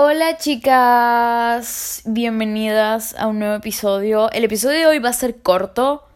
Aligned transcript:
Hola 0.00 0.36
chicas, 0.36 2.02
bienvenidas 2.04 3.16
a 3.18 3.26
un 3.26 3.40
nuevo 3.40 3.56
episodio. 3.56 4.30
El 4.30 4.44
episodio 4.44 4.78
de 4.78 4.86
hoy 4.86 4.98
va 5.00 5.08
a 5.08 5.12
ser 5.12 5.42
corto, 5.42 6.06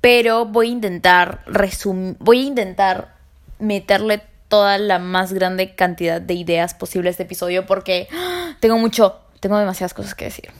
pero 0.00 0.46
voy 0.46 0.66
a 0.66 0.72
intentar 0.72 1.44
resumir, 1.46 2.16
voy 2.18 2.40
a 2.40 2.48
intentar 2.48 3.14
meterle 3.60 4.20
toda 4.48 4.78
la 4.78 4.98
más 4.98 5.32
grande 5.32 5.76
cantidad 5.76 6.20
de 6.20 6.34
ideas 6.34 6.74
posibles 6.74 7.10
a 7.10 7.12
este 7.12 7.22
episodio 7.22 7.66
porque 7.66 8.08
tengo 8.58 8.78
mucho, 8.78 9.20
tengo 9.38 9.58
demasiadas 9.58 9.94
cosas 9.94 10.16
que 10.16 10.24
decir. 10.24 10.50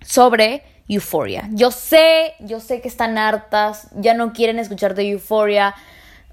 Sobre 0.00 0.62
Euphoria. 0.88 1.50
Yo 1.50 1.70
sé, 1.72 2.36
yo 2.40 2.58
sé 2.58 2.80
que 2.80 2.88
están 2.88 3.18
hartas, 3.18 3.88
ya 3.92 4.14
no 4.14 4.32
quieren 4.32 4.58
escuchar 4.58 4.94
de 4.94 5.10
Euphoria. 5.10 5.74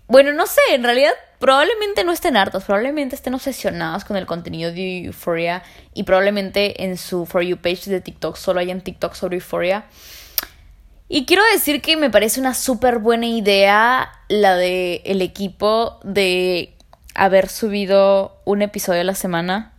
Bueno, 0.08 0.32
no 0.32 0.48
sé, 0.48 0.62
en 0.70 0.84
realidad 0.84 1.12
probablemente 1.42 2.06
no 2.06 2.14
estén 2.14 2.38
hartos, 2.38 2.64
probablemente 2.64 3.16
estén 3.16 3.34
obsesionados 3.34 4.06
con 4.06 4.16
el 4.16 4.26
contenido 4.26 4.72
de 4.72 5.06
Euphoria 5.06 5.64
y 5.94 6.04
probablemente 6.04 6.86
en 6.86 6.98
su 6.98 7.26
For 7.26 7.42
You 7.42 7.58
page 7.58 7.90
de 7.90 8.00
TikTok 8.00 8.38
solo 8.38 8.62
hayan 8.62 8.80
TikTok 8.80 9.16
sobre 9.16 9.36
Euphoria. 9.36 9.84
Y 11.10 11.26
quiero 11.26 11.44
decir 11.52 11.82
que 11.82 11.98
me 11.98 12.10
parece 12.10 12.40
una 12.40 12.54
súper 12.54 13.00
buena 13.00 13.26
idea 13.26 14.14
la 14.30 14.56
de 14.56 15.02
el 15.04 15.22
equipo 15.22 16.00
de 16.04 16.74
haber 17.16 17.50
subido 17.50 18.38
un 18.46 18.62
episodio 18.62 19.02
a 19.02 19.04
la 19.04 19.16
semana. 19.16 19.74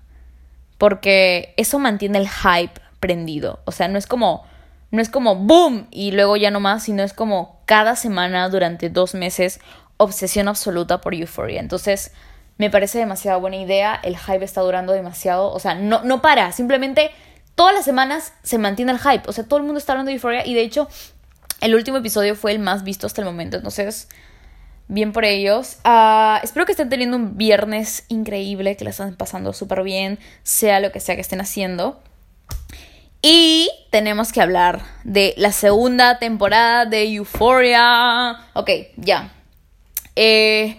Porque 0.76 1.54
eso 1.56 1.78
mantiene 1.78 2.18
el 2.18 2.28
hype 2.28 2.78
prendido. 3.00 3.60
O 3.64 3.72
sea, 3.72 3.88
no 3.88 3.96
es 3.96 4.06
como. 4.06 4.44
No 4.90 5.00
es 5.00 5.08
como 5.08 5.36
boom 5.36 5.86
y 5.90 6.12
luego 6.12 6.36
ya 6.36 6.50
no 6.50 6.60
más, 6.60 6.82
sino 6.82 7.02
es 7.02 7.14
como 7.14 7.62
cada 7.64 7.96
semana 7.96 8.50
durante 8.50 8.90
dos 8.90 9.14
meses 9.14 9.58
obsesión 10.02 10.48
absoluta 10.48 11.00
por 11.00 11.14
Euphoria. 11.14 11.60
Entonces, 11.60 12.12
me 12.58 12.70
parece 12.70 12.98
demasiado 12.98 13.40
buena 13.40 13.56
idea. 13.56 13.98
El 14.02 14.16
hype 14.16 14.44
está 14.44 14.60
durando 14.60 14.92
demasiado. 14.92 15.50
O 15.52 15.58
sea, 15.58 15.74
no, 15.74 16.02
no 16.04 16.22
para. 16.22 16.52
Simplemente 16.52 17.10
todas 17.54 17.74
las 17.74 17.84
semanas 17.84 18.32
se 18.42 18.58
mantiene 18.58 18.92
el 18.92 18.98
hype. 18.98 19.28
O 19.28 19.32
sea, 19.32 19.44
todo 19.44 19.58
el 19.58 19.64
mundo 19.64 19.78
está 19.78 19.92
hablando 19.92 20.10
de 20.10 20.14
Euphoria. 20.14 20.46
Y 20.46 20.54
de 20.54 20.62
hecho, 20.62 20.88
el 21.60 21.74
último 21.74 21.98
episodio 21.98 22.34
fue 22.34 22.52
el 22.52 22.58
más 22.58 22.84
visto 22.84 23.06
hasta 23.06 23.20
el 23.20 23.26
momento. 23.26 23.56
Entonces, 23.56 24.08
bien 24.88 25.12
por 25.12 25.24
ellos. 25.24 25.78
Ah, 25.84 26.40
espero 26.42 26.66
que 26.66 26.72
estén 26.72 26.88
teniendo 26.88 27.16
un 27.16 27.36
viernes 27.36 28.04
increíble, 28.08 28.76
que 28.76 28.84
la 28.84 28.90
están 28.90 29.14
pasando 29.16 29.52
súper 29.52 29.82
bien, 29.82 30.18
sea 30.42 30.80
lo 30.80 30.92
que 30.92 31.00
sea 31.00 31.14
que 31.14 31.20
estén 31.20 31.40
haciendo. 31.40 32.02
Y 33.22 33.70
tenemos 33.90 34.32
que 34.32 34.40
hablar 34.40 34.82
de 35.04 35.34
la 35.36 35.52
segunda 35.52 36.18
temporada 36.18 36.86
de 36.86 37.14
Euphoria. 37.14 38.40
Ok, 38.54 38.70
ya. 38.96 39.32
Eh, 40.16 40.76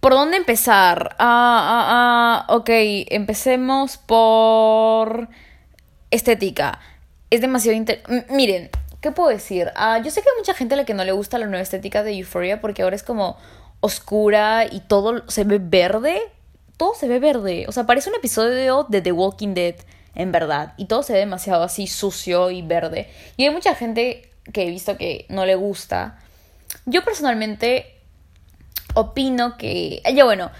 ¿Por 0.00 0.12
dónde 0.12 0.38
empezar? 0.38 1.14
Ah, 1.18 1.26
ah, 1.68 2.46
ah, 2.48 2.54
ok, 2.54 2.70
empecemos 3.10 3.98
por 3.98 5.28
estética. 6.10 6.80
Es 7.28 7.42
demasiado... 7.42 7.76
Inter 7.76 8.02
Miren, 8.30 8.70
¿qué 9.02 9.12
puedo 9.12 9.28
decir? 9.28 9.70
Ah, 9.76 10.00
yo 10.02 10.10
sé 10.10 10.22
que 10.22 10.30
hay 10.30 10.38
mucha 10.38 10.54
gente 10.54 10.72
a 10.72 10.78
la 10.78 10.86
que 10.86 10.94
no 10.94 11.04
le 11.04 11.12
gusta 11.12 11.36
la 11.36 11.46
nueva 11.46 11.62
estética 11.62 12.02
de 12.02 12.16
Euphoria 12.16 12.62
porque 12.62 12.82
ahora 12.82 12.96
es 12.96 13.02
como 13.02 13.36
oscura 13.80 14.64
y 14.70 14.80
todo 14.80 15.28
se 15.28 15.44
ve 15.44 15.58
verde. 15.60 16.18
Todo 16.78 16.94
se 16.94 17.06
ve 17.06 17.18
verde. 17.18 17.66
O 17.68 17.72
sea, 17.72 17.84
parece 17.84 18.08
un 18.08 18.16
episodio 18.16 18.86
de 18.88 19.02
The 19.02 19.12
Walking 19.12 19.52
Dead, 19.52 19.74
en 20.14 20.32
verdad. 20.32 20.72
Y 20.78 20.86
todo 20.86 21.02
se 21.02 21.12
ve 21.12 21.18
demasiado 21.18 21.62
así 21.62 21.86
sucio 21.86 22.50
y 22.50 22.62
verde. 22.62 23.10
Y 23.36 23.44
hay 23.44 23.50
mucha 23.50 23.74
gente 23.74 24.30
que 24.54 24.62
he 24.62 24.70
visto 24.70 24.96
que 24.96 25.26
no 25.28 25.44
le 25.44 25.56
gusta. 25.56 26.18
Yo 26.86 27.04
personalmente 27.04 27.99
opino 28.94 29.56
que... 29.56 30.02
Ya 30.14 30.24
bueno, 30.24 30.50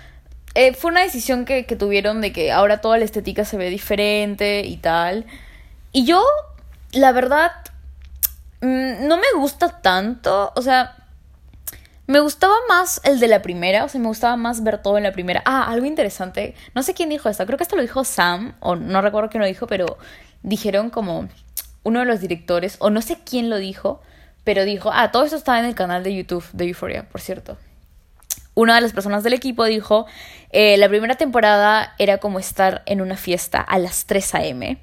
eh, 0.54 0.74
fue 0.74 0.90
una 0.90 1.02
decisión 1.02 1.44
que, 1.44 1.64
que 1.64 1.76
tuvieron 1.76 2.20
de 2.20 2.32
que 2.32 2.50
ahora 2.50 2.80
toda 2.80 2.98
la 2.98 3.04
estética 3.04 3.44
se 3.44 3.56
ve 3.56 3.70
diferente 3.70 4.62
y 4.64 4.76
tal. 4.76 5.26
Y 5.92 6.04
yo, 6.04 6.22
la 6.92 7.12
verdad, 7.12 7.52
mm, 8.60 9.06
no 9.06 9.16
me 9.16 9.26
gusta 9.36 9.80
tanto. 9.80 10.52
O 10.56 10.62
sea, 10.62 10.96
me 12.06 12.20
gustaba 12.20 12.54
más 12.68 13.00
el 13.04 13.20
de 13.20 13.28
la 13.28 13.42
primera. 13.42 13.84
O 13.84 13.88
sea, 13.88 14.00
me 14.00 14.08
gustaba 14.08 14.36
más 14.36 14.62
ver 14.64 14.82
todo 14.82 14.98
en 14.98 15.04
la 15.04 15.12
primera. 15.12 15.42
Ah, 15.44 15.70
algo 15.70 15.86
interesante. 15.86 16.54
No 16.74 16.82
sé 16.82 16.94
quién 16.94 17.08
dijo 17.10 17.28
esto. 17.28 17.46
Creo 17.46 17.56
que 17.56 17.64
esto 17.64 17.76
lo 17.76 17.82
dijo 17.82 18.04
Sam. 18.04 18.54
O 18.60 18.76
no 18.76 19.02
recuerdo 19.02 19.30
quién 19.30 19.42
lo 19.42 19.46
dijo, 19.46 19.66
pero 19.66 19.98
dijeron 20.42 20.90
como 20.90 21.28
uno 21.84 22.00
de 22.00 22.06
los 22.06 22.20
directores. 22.20 22.76
O 22.80 22.90
no 22.90 23.02
sé 23.02 23.18
quién 23.24 23.50
lo 23.50 23.56
dijo. 23.58 24.00
Pero 24.42 24.64
dijo, 24.64 24.90
ah, 24.92 25.12
todo 25.12 25.24
esto 25.24 25.36
estaba 25.36 25.60
en 25.60 25.66
el 25.66 25.74
canal 25.74 26.02
de 26.02 26.14
YouTube 26.14 26.44
de 26.52 26.66
Euphoria, 26.66 27.08
por 27.08 27.20
cierto 27.20 27.56
una 28.60 28.74
de 28.74 28.80
las 28.80 28.92
personas 28.92 29.22
del 29.22 29.32
equipo 29.32 29.64
dijo, 29.64 30.06
eh, 30.50 30.76
la 30.76 30.88
primera 30.88 31.16
temporada 31.16 31.94
era 31.98 32.18
como 32.18 32.38
estar 32.38 32.82
en 32.86 33.00
una 33.00 33.16
fiesta 33.16 33.60
a 33.60 33.78
las 33.78 34.06
3 34.06 34.34
a.m. 34.34 34.78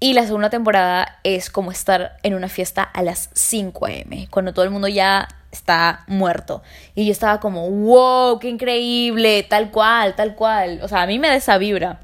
Y 0.00 0.14
la 0.14 0.26
segunda 0.26 0.50
temporada 0.50 1.20
es 1.22 1.48
como 1.48 1.70
estar 1.70 2.16
en 2.22 2.34
una 2.34 2.48
fiesta 2.48 2.82
a 2.82 3.02
las 3.02 3.30
5 3.34 3.86
a.m., 3.86 4.28
cuando 4.30 4.52
todo 4.52 4.64
el 4.64 4.70
mundo 4.70 4.88
ya 4.88 5.28
está 5.52 6.04
muerto. 6.08 6.62
Y 6.94 7.06
yo 7.06 7.12
estaba 7.12 7.38
como, 7.40 7.70
wow, 7.70 8.38
qué 8.38 8.48
increíble, 8.48 9.44
tal 9.44 9.70
cual, 9.70 10.16
tal 10.16 10.34
cual. 10.34 10.80
O 10.82 10.88
sea, 10.88 11.02
a 11.02 11.06
mí 11.06 11.18
me 11.18 11.28
da 11.28 11.36
esa 11.36 11.56
vibra. 11.56 12.00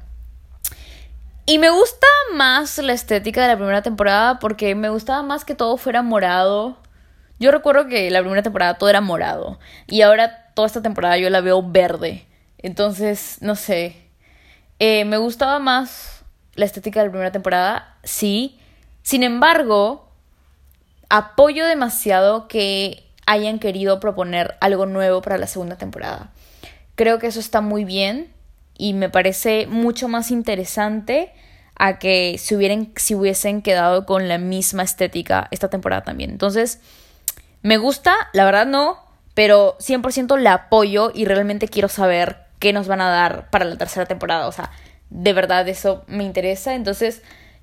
Y 1.45 1.57
me 1.57 1.71
gusta 1.71 2.07
más 2.35 2.77
la 2.77 2.93
estética 2.93 3.41
de 3.41 3.47
la 3.49 3.55
primera 3.55 3.81
temporada 3.81 4.39
porque 4.39 4.75
me 4.75 4.89
gustaba 4.89 5.23
más 5.23 5.45
que 5.45 5.55
todo 5.55 5.77
fuera 5.77 6.01
morado. 6.01 6.77
Yo 7.39 7.51
recuerdo 7.51 7.87
que 7.87 8.09
la 8.11 8.19
primera 8.19 8.43
temporada 8.43 8.77
todo 8.77 8.89
era 8.89 9.01
morado 9.01 9.59
y 9.87 10.01
ahora 10.01 10.51
toda 10.53 10.67
esta 10.67 10.81
temporada 10.81 11.17
yo 11.17 11.29
la 11.29 11.41
veo 11.41 11.63
verde. 11.63 12.25
Entonces, 12.57 13.37
no 13.41 13.55
sé. 13.55 13.95
Eh, 14.79 15.05
me 15.05 15.17
gustaba 15.17 15.59
más 15.59 16.23
la 16.55 16.65
estética 16.65 16.99
de 16.99 17.07
la 17.07 17.11
primera 17.11 17.31
temporada, 17.31 17.97
sí. 18.03 18.59
Sin 19.01 19.23
embargo, 19.23 20.11
apoyo 21.09 21.65
demasiado 21.65 22.47
que 22.47 23.09
hayan 23.25 23.59
querido 23.59 23.99
proponer 23.99 24.55
algo 24.59 24.85
nuevo 24.85 25.21
para 25.21 25.37
la 25.37 25.47
segunda 25.47 25.77
temporada. 25.77 26.31
Creo 26.95 27.19
que 27.19 27.27
eso 27.27 27.39
está 27.39 27.61
muy 27.61 27.85
bien 27.85 28.33
y 28.77 28.93
me 28.93 29.09
parece 29.09 29.67
mucho 29.67 30.07
más 30.07 30.31
interesante 30.31 31.31
a 31.75 31.97
que 31.97 32.39
hubieran, 32.51 32.91
si 32.97 33.15
hubiesen 33.15 33.61
quedado 33.61 34.05
con 34.05 34.27
la 34.27 34.37
misma 34.37 34.83
estética 34.83 35.47
esta 35.51 35.69
temporada 35.69 36.03
también. 36.03 36.31
Entonces, 36.31 36.81
me 37.61 37.77
gusta, 37.77 38.15
la 38.33 38.45
verdad 38.45 38.65
no, 38.65 38.97
pero 39.33 39.77
100% 39.79 40.37
la 40.37 40.53
apoyo 40.53 41.11
y 41.13 41.25
realmente 41.25 41.67
quiero 41.67 41.87
saber 41.87 42.49
qué 42.59 42.73
nos 42.73 42.87
van 42.87 43.01
a 43.01 43.09
dar 43.09 43.49
para 43.49 43.65
la 43.65 43.77
tercera 43.77 44.05
temporada. 44.05 44.47
O 44.47 44.51
sea, 44.51 44.71
de 45.09 45.33
verdad 45.33 45.67
eso 45.67 46.03
me 46.07 46.23
interesa. 46.23 46.73
Entonces, 46.75 47.21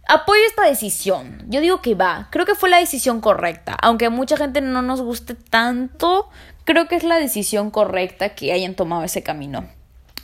apoyo 0.09 0.41
esta 0.47 0.65
decisión. 0.65 1.45
Yo 1.49 1.61
digo 1.61 1.83
que 1.83 1.95
va. 1.95 2.29
Creo 2.31 2.47
que 2.47 2.55
fue 2.55 2.71
la 2.71 2.79
decisión 2.79 3.21
correcta. 3.21 3.77
Aunque 3.81 4.07
a 4.07 4.11
mucha 4.11 4.37
gente 4.37 4.61
no 4.61 4.83
nos 4.83 5.01
guste 5.01 5.35
tanto, 5.35 6.29
creo 6.65 6.89
que 6.89 6.97
es 6.97 7.05
la 7.05 7.17
decisión 7.17 7.71
correcta 7.71 8.31
que 8.31 8.53
hayan 8.53 8.75
tomado 8.75 9.05
ese 9.05 9.23
camino. 9.23 9.67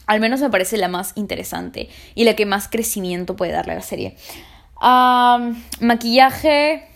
Al 0.07 0.21
menos 0.21 0.41
me 0.41 0.51
parece 0.51 0.77
la 0.77 0.89
más 0.89 1.13
interesante 1.15 1.89
y 2.15 2.25
la 2.25 2.35
que 2.35 2.45
más 2.45 2.69
crecimiento 2.69 3.37
puede 3.37 3.53
darle 3.53 3.73
a 3.73 3.77
la 3.77 3.83
serie. 3.83 4.17
maquillaje, 5.81 6.89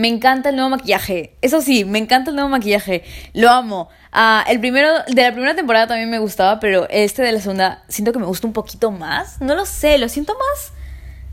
me 0.00 0.08
encanta 0.08 0.48
el 0.48 0.56
nuevo 0.56 0.70
maquillaje. 0.70 1.36
Eso 1.42 1.60
sí, 1.60 1.84
me 1.84 1.98
encanta 1.98 2.30
el 2.30 2.36
nuevo 2.36 2.48
maquillaje. 2.48 3.04
Lo 3.34 3.50
amo. 3.50 3.90
Ah, 4.12 4.42
el 4.48 4.58
primero 4.58 4.88
de 5.06 5.22
la 5.22 5.32
primera 5.32 5.54
temporada 5.54 5.88
también 5.88 6.08
me 6.08 6.18
gustaba, 6.18 6.58
pero 6.58 6.88
este 6.88 7.20
de 7.20 7.32
la 7.32 7.40
segunda 7.40 7.84
siento 7.86 8.10
que 8.10 8.18
me 8.18 8.24
gusta 8.24 8.46
un 8.46 8.54
poquito 8.54 8.90
más. 8.90 9.42
No 9.42 9.54
lo 9.54 9.66
sé, 9.66 9.98
lo 9.98 10.08
siento 10.08 10.32
más. 10.32 10.72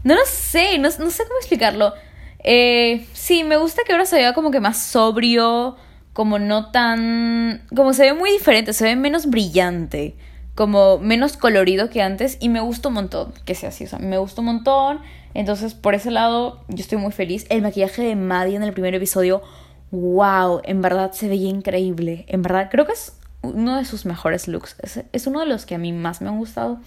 No 0.03 0.15
lo 0.15 0.25
sé, 0.25 0.77
no, 0.79 0.91
sé 0.91 0.99
cómo 0.99 1.37
explicarlo. 1.39 1.93
Eh, 2.43 3.07
sí, 3.13 3.45
me 3.45 3.55
gusta 3.55 3.83
que 3.85 3.93
ahora 3.93 4.05
se 4.05 4.17
vea 4.17 4.33
como 4.33 4.51
que 4.51 4.59
más 4.59 4.77
sobrio, 4.77 5.77
como 6.11 6.37
no 6.37 6.69
tan... 6.71 7.65
como 7.73 7.93
se 7.93 8.03
ve 8.03 8.13
muy 8.13 8.31
diferente, 8.31 8.73
se 8.73 8.83
ve 8.83 8.97
menos 8.97 9.27
brillante, 9.27 10.17
como 10.57 10.97
menos 10.97 11.37
colorido 11.37 11.91
que 11.91 12.01
antes 12.01 12.37
y 12.39 12.49
me 12.49 12.61
gusta 12.61 12.87
un 12.87 12.95
montón 12.95 13.31
que 13.45 13.53
sea 13.53 13.69
así, 13.69 13.83
o 13.83 13.87
sea, 13.87 13.99
me 13.99 14.17
gusta 14.17 14.41
un 14.41 14.47
montón. 14.47 15.01
Entonces, 15.35 15.75
por 15.75 15.93
ese 15.93 16.09
lado, 16.09 16.63
yo 16.67 16.81
estoy 16.81 16.97
muy 16.97 17.11
feliz. 17.11 17.45
El 17.49 17.61
maquillaje 17.61 18.01
de 18.01 18.15
Maddie 18.15 18.55
en 18.55 18.63
el 18.63 18.73
primer 18.73 18.95
episodio, 18.95 19.43
wow, 19.91 20.61
en 20.63 20.81
verdad 20.81 21.11
se 21.11 21.27
veía 21.27 21.47
increíble. 21.47 22.25
En 22.27 22.41
verdad, 22.41 22.69
creo 22.71 22.87
que 22.87 22.93
es 22.93 23.13
uno 23.43 23.77
de 23.77 23.85
sus 23.85 24.07
mejores 24.07 24.47
looks. 24.47 24.75
Es, 25.13 25.27
uno 25.27 25.41
de 25.41 25.45
los 25.45 25.67
que 25.67 25.75
a 25.75 25.77
mí 25.77 25.93
más 25.93 26.21
me 26.21 26.29
han 26.29 26.39
gustado. 26.39 26.79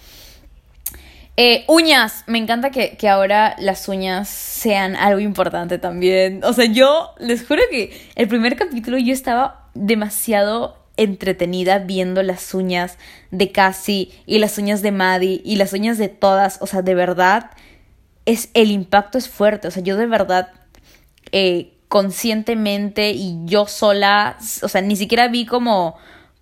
Eh, 1.36 1.64
uñas, 1.68 2.24
me 2.26 2.38
encanta 2.38 2.70
que, 2.72 2.96
que, 2.96 3.08
ahora 3.08 3.54
las 3.60 3.86
uñas 3.88 4.28
sean 4.28 4.96
algo 4.96 5.20
importante 5.20 5.78
también. 5.78 6.42
O 6.42 6.52
sea, 6.52 6.64
yo 6.64 7.12
les 7.20 7.46
juro 7.46 7.62
que 7.70 7.96
el 8.16 8.26
primer 8.26 8.56
capítulo 8.56 8.98
yo 8.98 9.12
estaba 9.12 9.68
demasiado 9.74 10.79
entretenida 11.00 11.78
viendo 11.78 12.22
las 12.22 12.54
uñas 12.54 12.98
de 13.30 13.50
Cassie 13.52 14.12
y 14.26 14.38
las 14.38 14.58
uñas 14.58 14.82
de 14.82 14.92
Maddie 14.92 15.40
y 15.44 15.56
las 15.56 15.72
uñas 15.72 15.98
de 15.98 16.08
todas. 16.08 16.58
O 16.60 16.66
sea, 16.66 16.82
de 16.82 16.94
verdad, 16.94 17.50
es, 18.26 18.50
el 18.54 18.70
impacto 18.70 19.18
es 19.18 19.28
fuerte. 19.28 19.68
O 19.68 19.70
sea, 19.70 19.82
yo 19.82 19.96
de 19.96 20.06
verdad, 20.06 20.52
eh, 21.32 21.72
conscientemente 21.88 23.12
y 23.12 23.40
yo 23.46 23.66
sola, 23.66 24.36
o 24.62 24.68
sea, 24.68 24.82
ni 24.82 24.94
siquiera 24.94 25.28
vi 25.28 25.46
como 25.46 25.96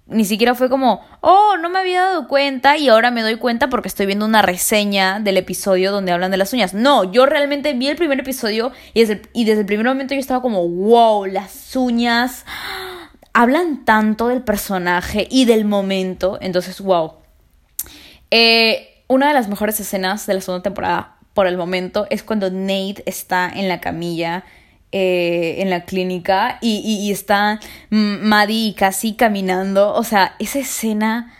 ni 0.08 0.24
siquiera 0.24 0.54
fue 0.54 0.70
como, 0.70 1.02
oh, 1.20 1.56
no 1.60 1.68
me 1.68 1.78
había 1.78 2.00
dado 2.00 2.28
cuenta 2.28 2.78
y 2.78 2.88
ahora 2.88 3.10
me 3.10 3.20
doy 3.20 3.36
cuenta 3.36 3.68
porque 3.68 3.88
estoy 3.88 4.06
viendo 4.06 4.24
una 4.24 4.40
reseña 4.40 5.20
del 5.20 5.36
episodio 5.36 5.92
donde 5.92 6.12
hablan 6.12 6.30
de 6.30 6.38
las 6.38 6.52
uñas. 6.54 6.72
No, 6.72 7.04
yo 7.12 7.26
realmente 7.26 7.74
vi 7.74 7.88
el 7.88 7.96
primer 7.96 8.18
episodio 8.18 8.72
y 8.94 9.00
desde, 9.00 9.22
y 9.34 9.44
desde 9.44 9.60
el 9.60 9.66
primer 9.66 9.84
momento 9.84 10.14
yo 10.14 10.20
estaba 10.20 10.40
como, 10.40 10.66
wow, 10.66 11.26
las 11.26 11.76
uñas 11.76 12.46
hablan 13.38 13.84
tanto 13.84 14.26
del 14.26 14.42
personaje 14.42 15.28
y 15.30 15.44
del 15.44 15.64
momento. 15.64 16.38
Entonces, 16.40 16.80
wow. 16.80 17.12
Eh, 18.32 19.04
una 19.06 19.28
de 19.28 19.34
las 19.34 19.48
mejores 19.48 19.78
escenas 19.78 20.26
de 20.26 20.34
la 20.34 20.40
segunda 20.40 20.64
temporada 20.64 21.18
por 21.34 21.46
el 21.46 21.56
momento 21.56 22.08
es 22.10 22.24
cuando 22.24 22.50
Nate 22.50 23.04
está 23.06 23.48
en 23.48 23.68
la 23.68 23.80
camilla 23.80 24.44
eh, 24.90 25.58
en 25.58 25.70
la 25.70 25.84
clínica 25.84 26.58
y, 26.60 26.78
y, 26.80 27.12
está 27.12 27.60
Maddie 27.90 28.74
casi 28.74 29.14
caminando. 29.14 29.94
O 29.94 30.02
sea, 30.02 30.34
esa 30.40 30.58
escena... 30.58 31.32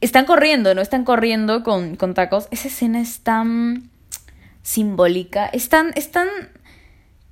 Están 0.00 0.24
corriendo, 0.24 0.72
¿no? 0.76 0.80
Están 0.80 1.02
corriendo 1.02 1.64
con, 1.64 1.96
con 1.96 2.14
tacos. 2.14 2.46
Esa 2.52 2.68
escena 2.68 3.00
es 3.00 3.24
tan 3.24 3.90
simbólica. 4.62 5.46
Es 5.46 5.68
tan, 5.68 5.90
es 5.96 6.12
tan... 6.12 6.28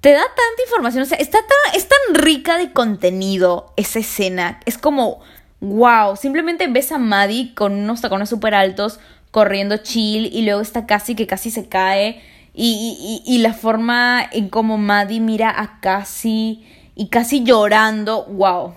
Te 0.00 0.12
da 0.12 0.22
tanta 0.22 0.62
información. 0.64 1.02
O 1.02 1.06
sea, 1.06 1.18
está 1.18 1.38
tan, 1.38 1.74
es 1.74 1.88
tan 1.88 2.14
rica 2.14 2.58
de 2.58 2.72
contenido 2.72 3.72
esa 3.76 3.98
escena. 3.98 4.60
Es 4.64 4.78
como... 4.78 5.20
Wow, 5.58 6.16
simplemente 6.16 6.66
ves 6.66 6.92
a 6.92 6.98
Maddie 6.98 7.54
con 7.54 7.72
unos 7.72 8.02
tacones 8.02 8.28
súper 8.28 8.54
altos 8.54 9.00
corriendo 9.30 9.78
chill 9.78 10.26
y 10.30 10.42
luego 10.42 10.60
está 10.60 10.84
casi 10.84 11.14
que 11.14 11.26
casi 11.26 11.50
se 11.50 11.66
cae 11.66 12.20
y, 12.52 13.22
y, 13.26 13.34
y, 13.34 13.38
la 13.38 13.54
forma 13.54 14.22
en 14.32 14.50
cómo 14.50 14.76
Maddie 14.76 15.20
mira 15.20 15.50
a 15.50 15.80
Cassie 15.80 16.62
y 16.94 17.08
casi 17.08 17.42
llorando, 17.42 18.24
wow. 18.24 18.74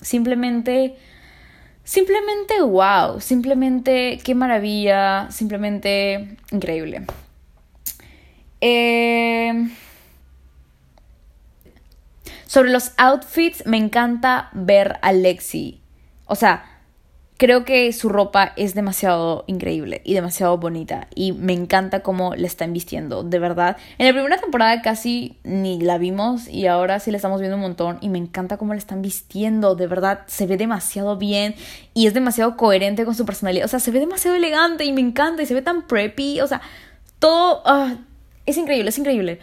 Simplemente, 0.00 0.96
simplemente 1.82 2.60
wow. 2.60 3.20
Simplemente 3.20 4.18
qué 4.22 4.34
maravilla. 4.34 5.30
Simplemente 5.30 6.36
increíble. 6.50 7.06
Eh, 8.60 9.68
sobre 12.46 12.70
los 12.70 12.92
outfits, 12.96 13.66
me 13.66 13.76
encanta 13.76 14.50
ver 14.52 14.98
a 15.02 15.12
Lexi. 15.12 15.80
O 16.26 16.34
sea, 16.34 16.64
creo 17.38 17.64
que 17.64 17.92
su 17.92 18.08
ropa 18.08 18.52
es 18.56 18.74
demasiado 18.74 19.44
increíble 19.46 20.00
y 20.04 20.14
demasiado 20.14 20.56
bonita 20.56 21.08
y 21.14 21.32
me 21.32 21.52
encanta 21.52 22.00
cómo 22.00 22.34
la 22.34 22.46
están 22.46 22.72
vistiendo, 22.72 23.22
de 23.22 23.38
verdad. 23.38 23.76
En 23.98 24.06
la 24.06 24.12
primera 24.12 24.38
temporada 24.38 24.80
casi 24.80 25.38
ni 25.44 25.80
la 25.80 25.98
vimos 25.98 26.48
y 26.48 26.66
ahora 26.66 26.98
sí 26.98 27.10
la 27.10 27.18
estamos 27.18 27.40
viendo 27.40 27.56
un 27.56 27.62
montón 27.62 27.98
y 28.00 28.08
me 28.08 28.18
encanta 28.18 28.56
cómo 28.56 28.72
la 28.72 28.78
están 28.78 29.02
vistiendo, 29.02 29.74
de 29.74 29.86
verdad 29.86 30.20
se 30.26 30.46
ve 30.46 30.56
demasiado 30.56 31.16
bien 31.16 31.54
y 31.94 32.06
es 32.06 32.14
demasiado 32.14 32.56
coherente 32.56 33.04
con 33.04 33.14
su 33.14 33.26
personalidad, 33.26 33.66
o 33.66 33.68
sea, 33.68 33.80
se 33.80 33.90
ve 33.90 34.00
demasiado 34.00 34.36
elegante 34.36 34.84
y 34.84 34.92
me 34.92 35.00
encanta 35.00 35.42
y 35.42 35.46
se 35.46 35.54
ve 35.54 35.62
tan 35.62 35.86
preppy, 35.86 36.40
o 36.40 36.46
sea, 36.46 36.62
todo 37.18 37.62
ah, 37.66 37.96
es 38.46 38.56
increíble, 38.56 38.88
es 38.88 38.98
increíble. 38.98 39.40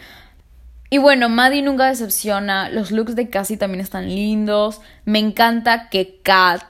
Y 0.93 0.99
bueno, 0.99 1.27
Maddie 1.27 1.63
nunca 1.63 1.87
decepciona, 1.87 2.69
los 2.69 2.91
looks 2.91 3.15
de 3.15 3.27
Cassie 3.27 3.57
también 3.57 3.81
están 3.81 4.09
lindos, 4.09 4.79
me 5.05 5.17
encanta 5.17 5.89
que 5.89 6.19
Kat 6.21 6.61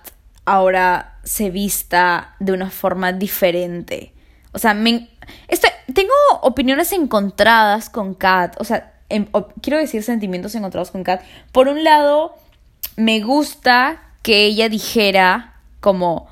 ahora 0.46 1.20
se 1.25 1.50
vista 1.50 2.34
de 2.40 2.54
una 2.54 2.70
forma 2.70 3.12
diferente. 3.12 4.14
O 4.54 4.60
sea, 4.60 4.74
me, 4.74 5.10
tengo 5.94 6.14
opiniones 6.42 6.94
encontradas 6.94 7.90
con 7.90 8.14
Kat. 8.14 8.56
O 8.62 8.64
sea, 8.64 8.94
em, 9.10 9.28
quiero 9.62 9.78
decir 9.78 10.04
sentimientos 10.04 10.56
encontrados 10.56 10.92
con 10.92 11.04
Kat. 11.04 11.22
Por 11.52 11.68
un 11.68 11.84
lado, 11.84 12.34
me 12.96 13.20
gusta 13.20 14.04
que 14.22 14.46
ella 14.46 14.70
dijera 14.70 15.56
como 15.81 16.30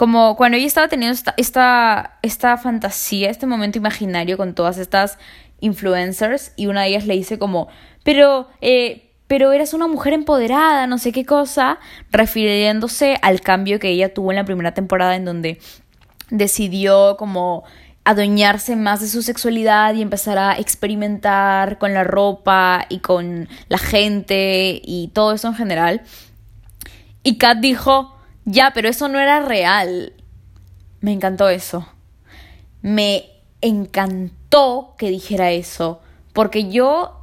como 0.00 0.34
cuando 0.34 0.56
ella 0.56 0.66
estaba 0.66 0.88
teniendo 0.88 1.12
esta, 1.12 1.34
esta, 1.36 2.18
esta, 2.22 2.56
fantasía, 2.56 3.28
este 3.28 3.46
momento 3.46 3.76
imaginario 3.76 4.38
con 4.38 4.54
todas 4.54 4.78
estas 4.78 5.18
influencers 5.60 6.52
y 6.56 6.66
una 6.66 6.82
de 6.82 6.88
ellas 6.88 7.06
le 7.06 7.14
dice 7.14 7.38
como, 7.38 7.68
pero 8.02 8.48
eh, 8.60 9.10
pero 9.30 9.52
eres 9.52 9.74
una 9.74 9.86
mujer 9.86 10.12
empoderada, 10.12 10.88
no 10.88 10.98
sé 10.98 11.12
qué 11.12 11.24
cosa, 11.24 11.78
refiriéndose 12.10 13.16
al 13.22 13.40
cambio 13.40 13.78
que 13.78 13.90
ella 13.90 14.12
tuvo 14.12 14.32
en 14.32 14.36
la 14.36 14.44
primera 14.44 14.74
temporada 14.74 15.14
en 15.14 15.24
donde 15.24 15.60
decidió 16.30 17.16
como 17.16 17.62
adueñarse 18.02 18.74
más 18.74 19.00
de 19.00 19.06
su 19.06 19.22
sexualidad 19.22 19.94
y 19.94 20.02
empezar 20.02 20.36
a 20.36 20.58
experimentar 20.58 21.78
con 21.78 21.94
la 21.94 22.02
ropa 22.02 22.86
y 22.88 22.98
con 22.98 23.48
la 23.68 23.78
gente 23.78 24.80
y 24.82 25.12
todo 25.14 25.32
eso 25.32 25.46
en 25.46 25.54
general. 25.54 26.02
Y 27.22 27.38
Kat 27.38 27.58
dijo, 27.58 28.16
ya, 28.46 28.72
pero 28.74 28.88
eso 28.88 29.06
no 29.06 29.20
era 29.20 29.38
real. 29.38 30.12
Me 31.00 31.12
encantó 31.12 31.48
eso. 31.48 31.86
Me 32.82 33.26
encantó 33.60 34.39
que 34.98 35.10
dijera 35.10 35.52
eso, 35.52 36.00
porque 36.32 36.70
yo 36.70 37.16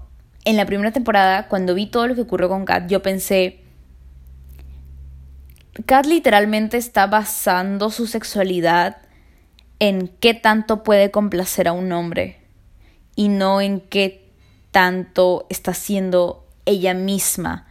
en 0.45 0.55
la 0.55 0.65
primera 0.65 0.91
temporada, 0.91 1.47
cuando 1.47 1.73
vi 1.73 1.85
todo 1.85 2.07
lo 2.07 2.15
que 2.15 2.21
ocurrió 2.21 2.47
con 2.47 2.65
Kat, 2.65 2.87
yo 2.87 3.01
pensé, 3.01 3.59
Kat 5.85 6.05
literalmente 6.05 6.77
está 6.77 7.05
basando 7.05 7.89
su 7.91 8.07
sexualidad 8.07 8.97
en 9.79 10.07
qué 10.07 10.33
tanto 10.33 10.83
puede 10.83 11.11
complacer 11.11 11.67
a 11.67 11.73
un 11.73 11.91
hombre 11.91 12.39
y 13.15 13.27
no 13.27 13.61
en 13.61 13.81
qué 13.81 14.31
tanto 14.71 15.45
está 15.49 15.73
siendo 15.73 16.47
ella 16.65 16.93
misma 16.93 17.67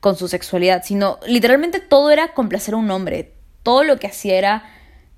con 0.00 0.16
su 0.16 0.28
sexualidad, 0.28 0.82
sino 0.84 1.18
literalmente 1.26 1.80
todo 1.80 2.10
era 2.10 2.34
complacer 2.34 2.74
a 2.74 2.76
un 2.76 2.90
hombre. 2.90 3.32
Todo 3.62 3.82
lo 3.82 3.98
que 3.98 4.06
hacía 4.06 4.36
era 4.36 4.64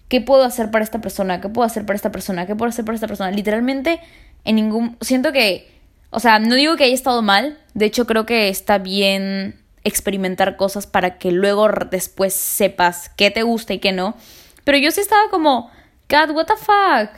qué 0.08 0.20
puedo 0.20 0.44
hacer 0.44 0.70
para 0.70 0.84
esta 0.84 1.00
persona, 1.00 1.40
qué 1.40 1.48
puedo 1.48 1.66
hacer 1.66 1.86
para 1.86 1.96
esta 1.96 2.10
persona, 2.10 2.46
qué 2.46 2.56
puedo 2.56 2.68
hacer 2.68 2.84
para 2.84 2.94
esta 2.94 3.06
persona. 3.06 3.30
Literalmente 3.30 4.00
en 4.44 4.56
ningún 4.56 4.96
siento 5.00 5.32
que 5.32 5.78
o 6.10 6.20
sea, 6.20 6.38
no 6.38 6.54
digo 6.54 6.76
que 6.76 6.84
haya 6.84 6.94
estado 6.94 7.22
mal, 7.22 7.58
de 7.74 7.86
hecho 7.86 8.06
creo 8.06 8.24
que 8.24 8.48
está 8.48 8.78
bien 8.78 9.60
experimentar 9.84 10.56
cosas 10.56 10.86
para 10.86 11.18
que 11.18 11.32
luego 11.32 11.68
después 11.90 12.32
sepas 12.32 13.10
qué 13.10 13.30
te 13.30 13.42
gusta 13.42 13.74
y 13.74 13.78
qué 13.78 13.92
no. 13.92 14.16
Pero 14.64 14.78
yo 14.78 14.90
sí 14.90 15.00
estaba 15.00 15.28
como, 15.30 15.70
God, 16.08 16.30
what 16.34 16.46
the 16.46 16.56
fuck? 16.56 17.10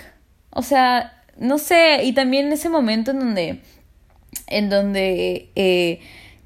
O 0.51 0.63
sea, 0.63 1.23
no 1.37 1.59
sé, 1.59 2.03
y 2.03 2.13
también 2.13 2.47
en 2.47 2.53
ese 2.53 2.69
momento 2.69 3.13
en 3.13 3.21
donde, 3.21 3.63
en 4.49 4.69
donde 4.69 5.51
eh, 5.55 6.01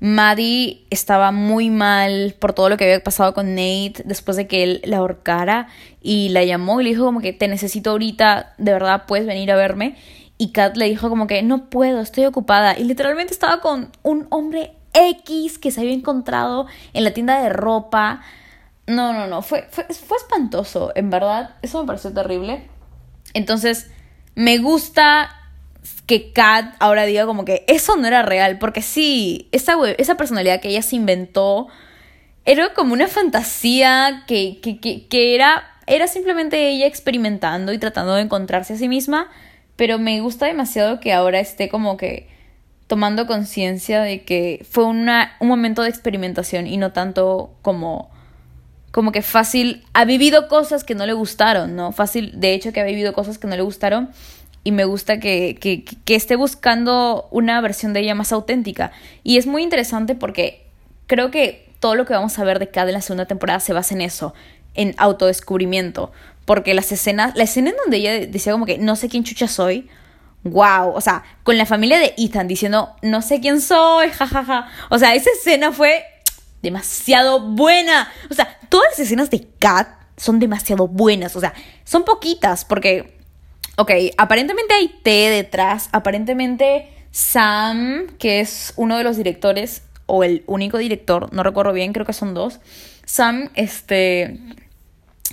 Maddie 0.05 0.87
estaba 0.91 1.33
muy 1.33 1.71
mal 1.71 2.37
por 2.39 2.53
todo 2.53 2.69
lo 2.69 2.77
que 2.77 2.85
había 2.85 3.03
pasado 3.03 3.33
con 3.33 3.55
Nate 3.55 4.03
después 4.05 4.37
de 4.37 4.47
que 4.47 4.63
él 4.63 4.83
la 4.85 4.99
ahorcara 4.99 5.69
y 6.03 6.29
la 6.29 6.45
llamó 6.45 6.79
y 6.79 6.85
le 6.85 6.91
dijo 6.91 7.07
como 7.07 7.23
que 7.23 7.33
te 7.33 7.49
necesito 7.49 7.93
ahorita, 7.93 8.53
de 8.59 8.73
verdad 8.75 9.05
puedes 9.07 9.27
venir 9.27 9.51
a 9.51 9.57
verme. 9.57 9.97
Y 10.37 10.53
Kat 10.53 10.77
le 10.77 10.91
dijo 10.91 11.09
como 11.09 11.27
que 11.27 11.43
no 11.43 11.71
puedo, 11.71 12.03
estoy 12.03 12.27
ocupada. 12.27 12.79
Y 12.79 12.85
literalmente 12.85 13.33
estaba 13.33 13.63
con 13.63 13.93
un 14.03 14.27
hombre 14.29 14.75
X 14.93 15.57
que 15.59 15.71
se 15.71 15.81
había 15.81 15.95
encontrado 15.95 16.67
en 16.93 17.03
la 17.03 17.15
tienda 17.15 17.43
de 17.43 17.49
ropa. 17.49 18.21
No, 18.87 19.15
no, 19.15 19.27
no, 19.27 19.41
fue, 19.41 19.67
fue, 19.71 19.85
fue 19.85 20.19
espantoso, 20.19 20.93
en 20.97 21.09
verdad. 21.09 21.57
Eso 21.63 21.81
me 21.81 21.87
pareció 21.87 22.13
terrible. 22.13 22.69
Entonces, 23.33 23.91
me 24.35 24.59
gusta 24.59 25.31
que 26.07 26.33
Kat 26.33 26.75
ahora 26.81 27.05
diga 27.07 27.27
como 27.27 27.45
que 27.45 27.65
eso 27.67 27.97
no 27.97 28.07
era 28.07 28.23
real, 28.23 28.59
porque 28.59 28.83
sí, 28.83 29.49
esa, 29.53 29.77
esa 29.99 30.17
personalidad 30.17 30.61
que 30.61 30.69
ella 30.69 30.83
se 30.83 30.97
inventó 30.97 31.69
era 32.45 32.75
como 32.75 32.93
una 32.93 33.09
fantasía 33.09 34.25
que, 34.27 34.61
que, 34.61 34.81
que, 34.81 35.07
que 35.07 35.35
era, 35.35 35.65
era 35.87 36.07
simplemente 36.07 36.69
ella 36.69 36.87
experimentando 36.87 37.73
y 37.73 37.79
tratando 37.79 38.15
de 38.15 38.23
encontrarse 38.23 38.75
a 38.75 38.77
sí 38.77 38.89
misma 38.89 39.31
pero 39.77 39.99
me 39.99 40.21
gusta 40.21 40.47
demasiado 40.47 41.01
que 41.01 41.13
ahora 41.13 41.41
esté 41.41 41.69
como 41.69 41.97
que 41.97 42.29
tomando 42.87 43.27
conciencia 43.27 44.03
de 44.03 44.23
que 44.25 44.65
fue 44.69 44.85
una, 44.85 45.37
un 45.41 45.49
momento 45.49 45.83
de 45.83 45.89
experimentación 45.89 46.67
y 46.67 46.77
no 46.77 46.93
tanto 46.93 47.55
como 47.63 48.11
como 48.91 49.11
que 49.11 49.23
fácil 49.23 49.85
ha 49.93 50.05
vivido 50.05 50.47
cosas 50.47 50.85
que 50.85 50.95
no 50.95 51.05
le 51.05 51.15
gustaron, 51.15 51.75
¿no? 51.75 51.91
Fácil, 51.91 52.39
de 52.39 52.55
hecho, 52.55 52.73
que 52.73 52.81
ha 52.81 52.85
vivido 52.85 53.13
cosas 53.13 53.39
que 53.39 53.49
no 53.49 53.57
le 53.57 53.63
gustaron 53.63 54.11
y 54.65 54.73
me 54.73 54.87
gusta 54.87 55.21
que, 55.21 55.57
que, 55.61 56.15
esté 56.15 56.37
buscando 56.37 57.29
una 57.31 57.61
versión 57.61 57.93
de 57.93 58.01
ella 58.01 58.15
más 58.15 58.33
auténtica. 58.33 58.93
Y 59.23 59.37
es 59.37 59.47
muy 59.47 59.63
interesante 59.63 60.15
porque 60.15 60.67
creo 61.07 61.31
que 61.31 61.71
todo 61.81 61.95
lo 61.95 62.07
que 62.07 62.15
vamos 62.15 62.39
a 62.39 62.45
ver 62.45 62.59
de 62.59 62.69
cada 62.69 62.89
en 62.89 62.95
la 62.95 63.03
segunda 63.03 63.27
temporada 63.27 63.61
se 63.61 63.75
basa 63.75 63.95
en 63.95 64.01
eso, 64.01 64.33
en 64.75 64.95
autodescubrimiento. 64.97 66.13
Porque 66.47 66.73
las 66.73 66.91
escenas, 66.93 67.37
la 67.37 67.45
escena 67.45 67.71
en 67.71 67.77
donde 67.77 67.99
ella 67.99 68.27
decía 68.27 68.53
como 68.53 68.65
que 68.65 68.79
no 68.79 68.97
sé 68.97 69.11
quién 69.11 69.25
chucha 69.25 69.49
soy, 69.49 69.89
wow, 70.45 70.93
o 70.95 71.01
sea, 71.01 71.25
con 71.43 71.59
la 71.59 71.67
familia 71.67 71.99
de 71.99 72.15
Ethan 72.17 72.49
diciendo 72.49 72.91
no 73.03 73.23
sé 73.23 73.41
quién 73.41 73.61
soy, 73.61 74.09
jajaja. 74.13 74.45
Ja, 74.45 74.63
ja. 74.63 74.69
O 74.89 74.99
sea, 74.99 75.15
esa 75.15 75.31
escena 75.31 75.73
fue 75.73 76.05
demasiado 76.63 77.41
buena. 77.41 78.11
O 78.31 78.35
sea, 78.35 78.59
todas 78.69 78.87
las 78.93 79.01
escenas 79.01 79.31
de 79.31 79.47
Kat 79.59 79.89
son 80.17 80.39
demasiado 80.39 80.89
buenas. 80.89 81.37
O 81.37 81.41
sea, 81.41 81.55
son 81.85 82.05
poquitas 82.05 82.65
porque, 82.65 83.19
ok, 83.77 83.91
aparentemente 84.19 84.75
hay 84.75 84.89
T 85.03 85.11
detrás, 85.11 85.89
aparentemente 85.93 86.89
Sam, 87.11 88.07
que 88.19 88.41
es 88.41 88.73
uno 88.77 88.97
de 88.97 89.05
los 89.05 89.17
directores, 89.17 89.83
o 90.07 90.25
el 90.25 90.45
único 90.47 90.79
director, 90.79 91.33
no 91.33 91.43
recuerdo 91.43 91.73
bien, 91.73 91.93
creo 91.93 92.05
que 92.05 92.13
son 92.13 92.35
dos, 92.35 92.61
Sam, 93.07 93.51
este, 93.55 94.39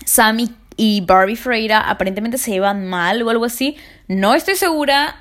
Sam 0.05 0.39
y, 0.39 0.55
y 0.77 1.01
Barbie 1.01 1.35
Freira 1.35 1.79
aparentemente 1.89 2.37
se 2.37 2.51
llevan 2.51 2.87
mal 2.87 3.21
o 3.21 3.29
algo 3.29 3.45
así. 3.45 3.77
No 4.07 4.33
estoy 4.33 4.55
segura. 4.55 5.15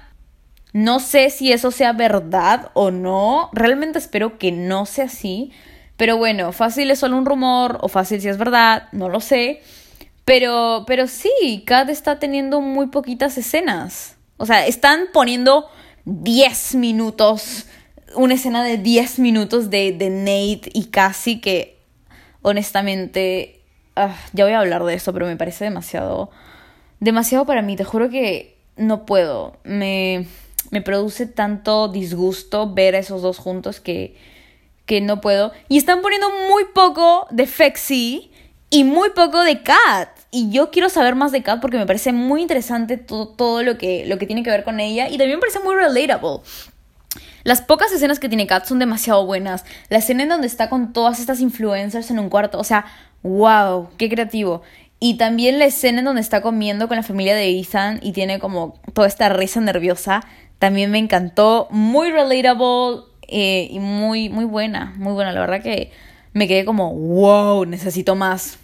No 0.73 1.01
sé 1.01 1.31
si 1.31 1.53
eso 1.53 1.71
sea 1.71 1.93
verdad 1.93 2.71
o 2.75 2.91
no. 2.91 3.51
Realmente 3.53 3.99
espero 3.99 4.39
que 4.39 4.53
no 4.53 4.87
sea 4.87 5.07
así. 5.07 5.53
Pero 5.97 6.17
bueno, 6.17 6.53
fácil 6.53 6.91
es 6.91 6.99
solo 6.99 7.17
un 7.17 7.27
rumor 7.27 7.79
o 7.83 7.89
fácil 7.89 8.21
si 8.21 8.29
es 8.29 8.39
verdad, 8.39 8.89
no 8.93 9.09
lo 9.09 9.21
sé. 9.21 9.63
Pero, 10.31 10.85
pero 10.87 11.09
sí, 11.09 11.65
Kat 11.67 11.89
está 11.89 12.21
teniendo 12.21 12.61
muy 12.61 12.87
poquitas 12.87 13.37
escenas. 13.37 14.17
O 14.37 14.47
sea, 14.47 14.65
están 14.65 15.09
poniendo 15.13 15.69
10 16.05 16.77
minutos, 16.77 17.67
una 18.15 18.35
escena 18.35 18.63
de 18.63 18.79
10 18.79 19.19
minutos 19.19 19.71
de, 19.71 19.91
de 19.91 20.09
Nate 20.09 20.71
y 20.73 20.85
Cassie 20.93 21.41
que 21.41 21.81
honestamente, 22.43 23.61
ah, 23.97 24.17
ya 24.33 24.45
voy 24.45 24.55
a 24.55 24.61
hablar 24.61 24.85
de 24.85 24.95
eso, 24.95 25.13
pero 25.13 25.27
me 25.27 25.35
parece 25.35 25.65
demasiado, 25.65 26.31
demasiado 27.01 27.45
para 27.45 27.61
mí. 27.61 27.75
Te 27.75 27.83
juro 27.83 28.09
que 28.09 28.57
no 28.77 29.07
puedo. 29.07 29.57
Me, 29.65 30.29
me 30.71 30.81
produce 30.81 31.27
tanto 31.27 31.89
disgusto 31.89 32.73
ver 32.73 32.95
a 32.95 33.01
esos 33.01 33.21
dos 33.21 33.39
juntos 33.39 33.81
que, 33.81 34.15
que 34.87 35.01
no 35.01 35.21
puedo. 35.21 35.51
Y 35.69 35.77
están 35.77 36.03
poniendo 36.03 36.29
muy 36.49 36.67
poco 36.67 37.27
de 37.33 37.49
Fexy 37.49 38.31
y 38.71 38.85
muy 38.85 39.11
poco 39.11 39.43
de 39.43 39.65
Kat. 39.65 40.20
Y 40.31 40.51
yo 40.51 40.71
quiero 40.71 40.89
saber 40.89 41.17
más 41.17 41.33
de 41.33 41.43
Kat 41.43 41.61
porque 41.61 41.77
me 41.77 41.87
parece 41.87 42.13
muy 42.13 42.43
interesante 42.43 42.97
todo, 42.97 43.29
todo 43.29 43.63
lo, 43.63 43.79
que, 43.79 44.05
lo 44.07 44.19
que 44.19 44.27
tiene 44.27 44.43
que 44.43 44.51
ver 44.51 44.63
con 44.63 44.79
ella. 44.79 45.09
Y 45.09 45.19
también 45.19 45.39
me 45.39 45.41
parece 45.41 45.59
muy 45.61 45.75
relatable. 45.75 46.41
Las 47.43 47.63
pocas 47.63 47.91
escenas 47.91 48.21
que 48.21 48.29
tiene 48.29 48.47
Kat 48.47 48.67
son 48.67 48.79
demasiado 48.79 49.27
buenas. 49.27 49.65
La 49.89 49.99
escena 49.99 50.23
en 50.23 50.29
donde 50.29 50.47
está 50.47 50.69
con 50.69 50.93
todas 50.93 51.19
estas 51.19 51.41
influencers 51.41 52.11
en 52.11 52.19
un 52.19 52.29
cuarto. 52.29 52.59
O 52.59 52.65
sea, 52.65 52.85
wow, 53.23 53.89
qué 53.97 54.09
creativo. 54.09 54.63
Y 55.01 55.15
también 55.15 55.59
la 55.59 55.65
escena 55.65 56.01
en 56.01 56.05
donde 56.05 56.21
está 56.21 56.43
comiendo 56.43 56.87
con 56.87 56.97
la 56.97 57.03
familia 57.03 57.35
de 57.35 57.59
Ethan 57.59 57.99
y 58.03 58.13
tiene 58.13 58.39
como 58.39 58.79
toda 58.93 59.09
esta 59.09 59.31
risa 59.31 59.61
nerviosa. 59.61 60.23
También 60.59 60.91
me 60.91 60.99
encantó. 60.99 61.69
Muy 61.71 62.11
relatable 62.11 63.05
eh, 63.27 63.69
y 63.71 63.79
muy, 63.79 64.29
muy 64.29 64.45
buena. 64.45 64.93
Muy 64.97 65.15
buena. 65.15 65.33
La 65.33 65.41
verdad 65.41 65.63
que 65.63 65.91
me 66.35 66.47
quedé 66.47 66.65
como, 66.67 66.95
wow, 66.95 67.65
necesito 67.65 68.15
más. 68.15 68.59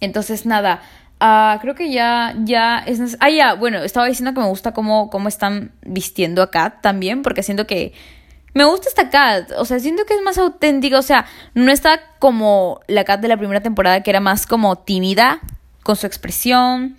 Entonces, 0.00 0.46
nada, 0.46 0.82
uh, 1.20 1.60
creo 1.60 1.74
que 1.74 1.90
ya, 1.92 2.34
ya 2.44 2.78
es... 2.78 3.16
Ah, 3.20 3.30
ya, 3.30 3.54
bueno, 3.54 3.78
estaba 3.78 4.06
diciendo 4.06 4.34
que 4.34 4.40
me 4.40 4.48
gusta 4.48 4.72
cómo, 4.72 5.10
cómo 5.10 5.28
están 5.28 5.72
vistiendo 5.82 6.42
a 6.42 6.50
Kat 6.50 6.80
también, 6.80 7.22
porque 7.22 7.42
siento 7.42 7.66
que... 7.66 7.92
Me 8.52 8.64
gusta 8.64 8.88
esta 8.88 9.10
Kat, 9.10 9.52
o 9.58 9.64
sea, 9.64 9.78
siento 9.78 10.04
que 10.06 10.14
es 10.14 10.22
más 10.22 10.36
auténtica, 10.36 10.98
o 10.98 11.02
sea, 11.02 11.26
no 11.54 11.70
está 11.70 12.00
como 12.18 12.80
la 12.88 13.04
Kat 13.04 13.20
de 13.20 13.28
la 13.28 13.36
primera 13.36 13.60
temporada, 13.60 14.02
que 14.02 14.10
era 14.10 14.18
más 14.18 14.46
como 14.46 14.76
tímida 14.76 15.40
con 15.84 15.94
su 15.94 16.06
expresión, 16.06 16.96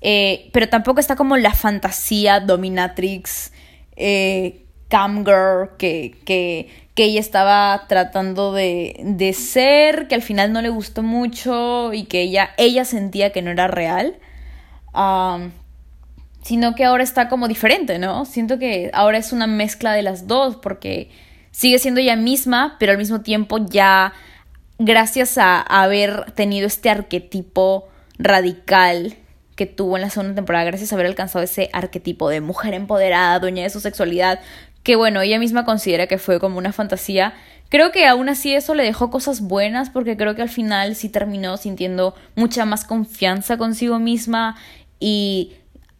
eh, 0.00 0.50
pero 0.52 0.68
tampoco 0.68 1.00
está 1.00 1.16
como 1.16 1.36
la 1.36 1.54
fantasía 1.54 2.40
dominatrix, 2.40 3.52
eh, 3.96 4.64
cam 4.88 5.24
girl, 5.24 5.76
que, 5.78 6.16
que, 6.26 6.83
que 6.94 7.04
ella 7.04 7.20
estaba 7.20 7.86
tratando 7.88 8.52
de, 8.52 8.96
de, 9.04 9.32
ser, 9.32 10.06
que 10.06 10.14
al 10.14 10.22
final 10.22 10.52
no 10.52 10.62
le 10.62 10.68
gustó 10.68 11.02
mucho 11.02 11.92
y 11.92 12.04
que 12.04 12.22
ella, 12.22 12.50
ella 12.56 12.84
sentía 12.84 13.32
que 13.32 13.42
no 13.42 13.50
era 13.50 13.66
real. 13.66 14.16
sino 16.42 16.74
que 16.74 16.84
ahora 16.84 17.02
está 17.02 17.28
como 17.28 17.48
diferente, 17.48 17.98
¿no? 17.98 18.24
Siento 18.26 18.58
que 18.58 18.90
ahora 18.92 19.18
es 19.18 19.32
una 19.32 19.46
mezcla 19.46 19.92
de 19.92 20.02
las 20.02 20.28
dos 20.28 20.56
porque 20.56 21.10
sigue 21.50 21.78
siendo 21.78 22.00
ella 22.00 22.16
misma, 22.16 22.76
pero 22.78 22.92
al 22.92 22.98
mismo 22.98 23.22
tiempo 23.22 23.58
ya, 23.58 24.12
gracias 24.78 25.38
a 25.38 25.60
haber 25.60 26.32
tenido 26.32 26.66
este 26.66 26.90
arquetipo 26.90 27.88
radical 28.18 29.16
que 29.56 29.66
tuvo 29.66 29.96
en 29.96 30.02
la 30.02 30.10
segunda 30.10 30.34
temporada, 30.34 30.64
gracias 30.64 30.92
a 30.92 30.96
haber 30.96 31.06
alcanzado 31.06 31.44
ese 31.44 31.70
arquetipo 31.72 32.28
de 32.28 32.40
mujer 32.40 32.74
empoderada, 32.74 33.38
dueña 33.38 33.62
de 33.62 33.70
su 33.70 33.80
sexualidad, 33.80 34.40
que 34.84 34.96
bueno, 34.96 35.22
ella 35.22 35.40
misma 35.40 35.64
considera 35.64 36.06
que 36.06 36.18
fue 36.18 36.38
como 36.38 36.58
una 36.58 36.72
fantasía. 36.72 37.34
Creo 37.70 37.90
que 37.90 38.06
aún 38.06 38.28
así 38.28 38.54
eso 38.54 38.74
le 38.74 38.84
dejó 38.84 39.10
cosas 39.10 39.40
buenas 39.40 39.90
porque 39.90 40.16
creo 40.16 40.36
que 40.36 40.42
al 40.42 40.50
final 40.50 40.94
sí 40.94 41.08
terminó 41.08 41.56
sintiendo 41.56 42.14
mucha 42.36 42.66
más 42.66 42.84
confianza 42.84 43.56
consigo 43.56 43.98
misma 43.98 44.56
y 45.00 45.54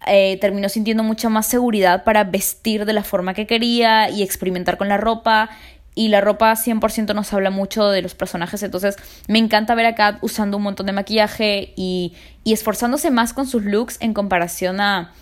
eh, 0.06 0.38
terminó 0.40 0.68
sintiendo 0.68 1.02
mucha 1.02 1.30
más 1.30 1.46
seguridad 1.46 2.04
para 2.04 2.24
vestir 2.24 2.84
de 2.84 2.92
la 2.92 3.02
forma 3.02 3.32
que 3.32 3.46
quería 3.46 4.10
y 4.10 4.22
experimentar 4.22 4.76
con 4.76 4.88
la 4.88 4.98
ropa. 4.98 5.48
Y 5.96 6.08
la 6.08 6.20
ropa 6.20 6.52
100% 6.52 7.14
nos 7.14 7.32
habla 7.32 7.50
mucho 7.50 7.88
de 7.88 8.02
los 8.02 8.16
personajes, 8.16 8.64
entonces 8.64 8.96
me 9.28 9.38
encanta 9.38 9.76
ver 9.76 9.86
a 9.86 9.94
Kat 9.94 10.18
usando 10.22 10.56
un 10.56 10.64
montón 10.64 10.86
de 10.86 10.92
maquillaje 10.92 11.72
y, 11.76 12.14
y 12.42 12.52
esforzándose 12.52 13.12
más 13.12 13.32
con 13.32 13.46
sus 13.46 13.62
looks 13.62 13.98
en 14.00 14.12
comparación 14.12 14.80
a, 14.80 15.12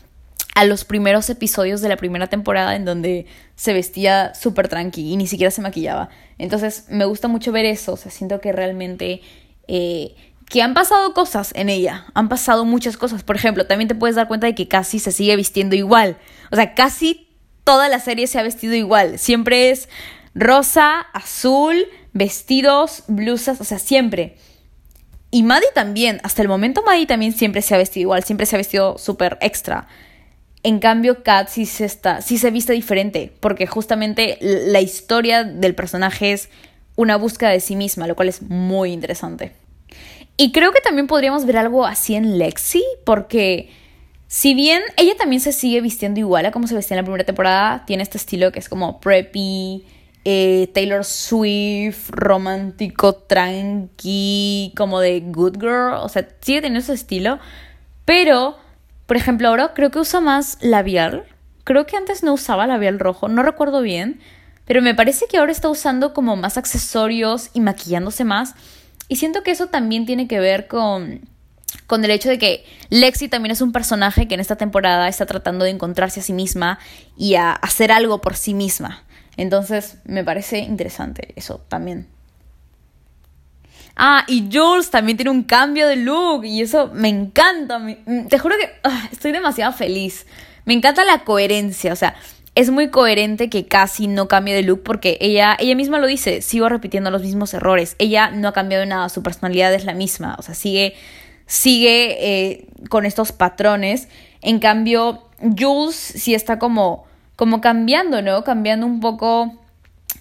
a 0.55 0.65
los 0.65 0.85
primeros 0.85 1.31
episodios 1.31 1.81
de 1.81 1.89
la 1.89 1.97
primera 1.97 2.27
temporada 2.27 2.77
en 2.77 2.85
donde 2.85 3.27
se 3.57 3.73
vestía 3.73 4.35
súper 4.35 4.69
tranqui 4.69 5.13
y 5.13 5.17
ni 5.17 5.27
siquiera 5.27 5.51
se 5.51 5.63
maquillaba. 5.63 6.11
Entonces 6.39 6.87
me 6.89 7.05
gusta 7.05 7.29
mucho 7.29 7.53
ver 7.53 7.65
eso, 7.65 7.95
o 7.95 7.97
sea, 7.97 8.11
siento 8.11 8.41
que 8.41 8.53
realmente... 8.53 9.23
Eh, 9.69 10.15
que 10.53 10.61
han 10.61 10.75
pasado 10.75 11.15
cosas 11.15 11.53
en 11.55 11.71
ella, 11.71 12.05
han 12.13 12.29
pasado 12.29 12.67
muchas 12.67 12.99
cosas. 12.99 13.23
Por 13.23 13.37
ejemplo, 13.37 13.67
también 13.67 13.89
te 13.89 13.95
puedes 13.95 14.17
dar 14.17 14.29
cuenta 14.29 14.47
de 14.47 14.55
que 14.55 14.69
casi 14.69 14.99
se 14.99 15.11
sigue 15.11 15.35
vistiendo 15.35 15.75
igual. 15.75 16.19
O 16.51 16.57
sea, 16.57 16.75
casi 16.75 17.27
toda 17.65 17.89
la 17.89 18.01
serie 18.01 18.27
se 18.27 18.39
ha 18.39 18.43
vestido 18.43 18.75
igual. 18.75 19.19
Siempre 19.19 19.71
es 19.71 19.89
rosa, 20.35 21.01
azul, 21.15 21.87
vestidos, 22.13 23.05
blusas, 23.09 23.63
o 23.63 23.65
sea, 23.65 23.79
siempre. 23.79 24.37
Y 25.31 25.43
Maddie 25.43 25.73
también, 25.75 26.21
hasta 26.23 26.43
el 26.43 26.49
momento 26.49 26.83
Maddie 26.83 27.07
también 27.07 27.33
siempre 27.33 27.63
se 27.63 27.75
ha 27.75 27.79
vestido 27.79 28.03
igual, 28.03 28.23
siempre 28.23 28.45
se 28.45 28.57
ha 28.57 28.59
vestido 28.59 28.99
súper 28.99 29.39
extra. 29.41 29.89
En 30.65 30.79
cambio, 30.79 31.25
Kat 31.25 31.49
sí 31.49 31.67
se, 31.67 31.85
está, 31.85 32.21
se 32.21 32.51
viste 32.51 32.73
diferente, 32.73 33.33
porque 33.41 33.67
justamente 33.67 34.39
la 34.41 34.81
historia 34.81 35.43
del 35.43 35.75
personaje 35.75 36.33
es 36.33 36.49
una 36.95 37.17
búsqueda 37.17 37.51
de 37.51 37.61
sí 37.61 37.75
misma, 37.75 38.07
lo 38.07 38.15
cual 38.15 38.29
es 38.29 38.43
muy 38.43 38.93
interesante. 38.93 39.53
Y 40.37 40.53
creo 40.53 40.73
que 40.73 40.81
también 40.81 41.07
podríamos 41.07 41.47
ver 41.47 41.57
algo 41.57 41.85
así 41.85 42.15
en 42.15 42.39
Lexi, 42.39 42.85
porque 43.05 43.71
si 44.29 44.55
bien 44.55 44.83
ella 44.97 45.15
también 45.17 45.41
se 45.41 45.53
sigue 45.53 45.81
vistiendo 45.81 46.21
igual 46.21 46.47
a 46.47 46.53
como 46.53 46.67
se 46.67 46.75
vestía 46.75 46.95
en 46.97 47.03
la 47.03 47.05
primera 47.05 47.25
temporada, 47.25 47.85
tiene 47.85 48.03
este 48.03 48.19
estilo 48.19 48.53
que 48.53 48.61
es 48.61 48.69
como 48.69 49.01
preppy, 49.01 49.85
eh, 50.25 50.71
Taylor 50.73 51.05
Swift, 51.05 52.11
romántico, 52.11 53.15
tranqui, 53.15 54.73
como 54.77 55.01
de 55.01 55.21
good 55.21 55.59
girl, 55.61 55.95
o 55.95 56.09
sea, 56.09 56.29
sigue 56.41 56.61
teniendo 56.61 56.81
ese 56.81 56.95
estilo, 56.95 57.41
pero 58.05 58.57
por 59.13 59.19
ejemplo, 59.19 59.49
ahora 59.49 59.75
creo 59.75 59.91
que 59.91 59.99
usa 59.99 60.21
más 60.21 60.57
labial. 60.63 61.25
Creo 61.65 61.85
que 61.85 61.99
antes 61.99 62.23
no 62.23 62.33
usaba 62.33 62.67
labial 62.67 62.99
rojo, 62.99 63.29
no 63.29 63.43
recuerdo 63.43 63.83
bien. 63.83 64.23
Pero 64.65 64.81
me 64.81 64.95
parece 64.95 65.27
que 65.27 65.37
ahora 65.37 65.53
está 65.53 65.69
usando 65.69 66.15
como 66.15 66.35
más 66.35 66.57
accesorios 66.57 67.51
y 67.53 67.61
maquillándose 67.61 68.25
más. 68.25 68.55
Y 69.09 69.17
siento 69.17 69.43
que 69.43 69.51
eso 69.51 69.67
también 69.67 70.07
tiene 70.07 70.29
que 70.29 70.41
ver 70.41 70.67
con, 70.67 71.29
con 71.87 72.03
el 72.07 72.11
hecho 72.11 72.31
de 72.31 72.39
que 72.39 72.65
Lexi 72.89 73.29
también 73.29 73.53
es 73.53 73.61
un 73.61 73.71
personaje 73.71 74.27
que 74.29 74.33
en 74.33 74.41
esta 74.41 74.57
temporada 74.57 75.07
está 75.09 75.27
tratando 75.27 75.67
de 75.67 75.73
encontrarse 75.73 76.21
a 76.21 76.23
sí 76.23 76.33
misma 76.33 76.79
y 77.15 77.35
a 77.35 77.53
hacer 77.53 77.93
algo 77.93 78.23
por 78.23 78.35
sí 78.35 78.55
misma. 78.55 79.05
Entonces 79.37 79.99
me 80.07 80.25
parece 80.25 80.61
interesante 80.61 81.35
eso 81.37 81.59
también. 81.69 82.09
Ah, 83.97 84.25
y 84.27 84.49
Jules 84.53 84.91
también 84.91 85.17
tiene 85.17 85.31
un 85.31 85.43
cambio 85.43 85.87
de 85.87 85.97
look 85.97 86.45
y 86.45 86.63
eso 86.63 86.91
me 86.95 87.09
encanta. 87.09 87.79
Mm, 87.79 88.29
te 88.29 88.39
juro 88.39 88.57
que 88.59 88.71
ah, 88.85 89.09
estoy 89.13 89.33
demasiado 89.33 89.73
feliz. 89.73 90.27
Me 90.65 90.75
encanta 90.75 91.05
la 91.05 91.25
coherencia, 91.25 91.93
o 91.93 91.97
sea, 91.97 92.15
es 92.55 92.71
muy 92.71 92.89
coherente 92.89 93.49
que 93.49 93.67
casi 93.67 94.07
no 94.07 94.29
cambie 94.29 94.55
de 94.55 94.63
look 94.63 94.83
porque 94.83 95.19
ella, 95.21 95.57
ella 95.59 95.75
misma 95.75 95.99
lo 95.99 96.07
dice, 96.07 96.43
sigo 96.43 96.69
repitiendo 96.69 97.11
los 97.11 97.23
mismos 97.23 97.55
errores. 97.55 97.97
Ella 97.99 98.31
no 98.31 98.49
ha 98.49 98.53
cambiado 98.53 98.85
nada, 98.87 99.09
su 99.09 99.23
personalidad 99.23 99.73
es 99.75 99.85
la 99.85 99.95
misma, 99.95 100.37
o 100.39 100.43
sea, 100.43 100.55
sigue, 100.55 100.95
sigue 101.47 102.17
eh, 102.21 102.67
con 102.89 103.07
estos 103.07 103.33
patrones. 103.33 104.09
En 104.43 104.59
cambio, 104.59 105.29
Jules 105.59 105.97
sí 105.97 106.35
está 106.35 106.59
como, 106.59 107.05
como 107.37 107.61
cambiando, 107.61 108.23
¿no? 108.23 108.45
Cambiando 108.45 108.87
un 108.87 109.01
poco 109.01 109.62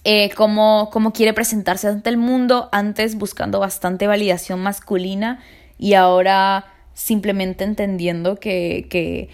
eh, 0.03 0.31
cómo, 0.35 0.89
quiere 1.13 1.33
presentarse 1.33 1.87
ante 1.87 2.09
el 2.09 2.17
mundo, 2.17 2.69
antes 2.71 3.15
buscando 3.15 3.59
bastante 3.59 4.07
validación 4.07 4.59
masculina 4.59 5.39
y 5.77 5.93
ahora 5.93 6.65
simplemente 6.93 7.63
entendiendo 7.63 8.37
que, 8.37 8.87
que 8.89 9.29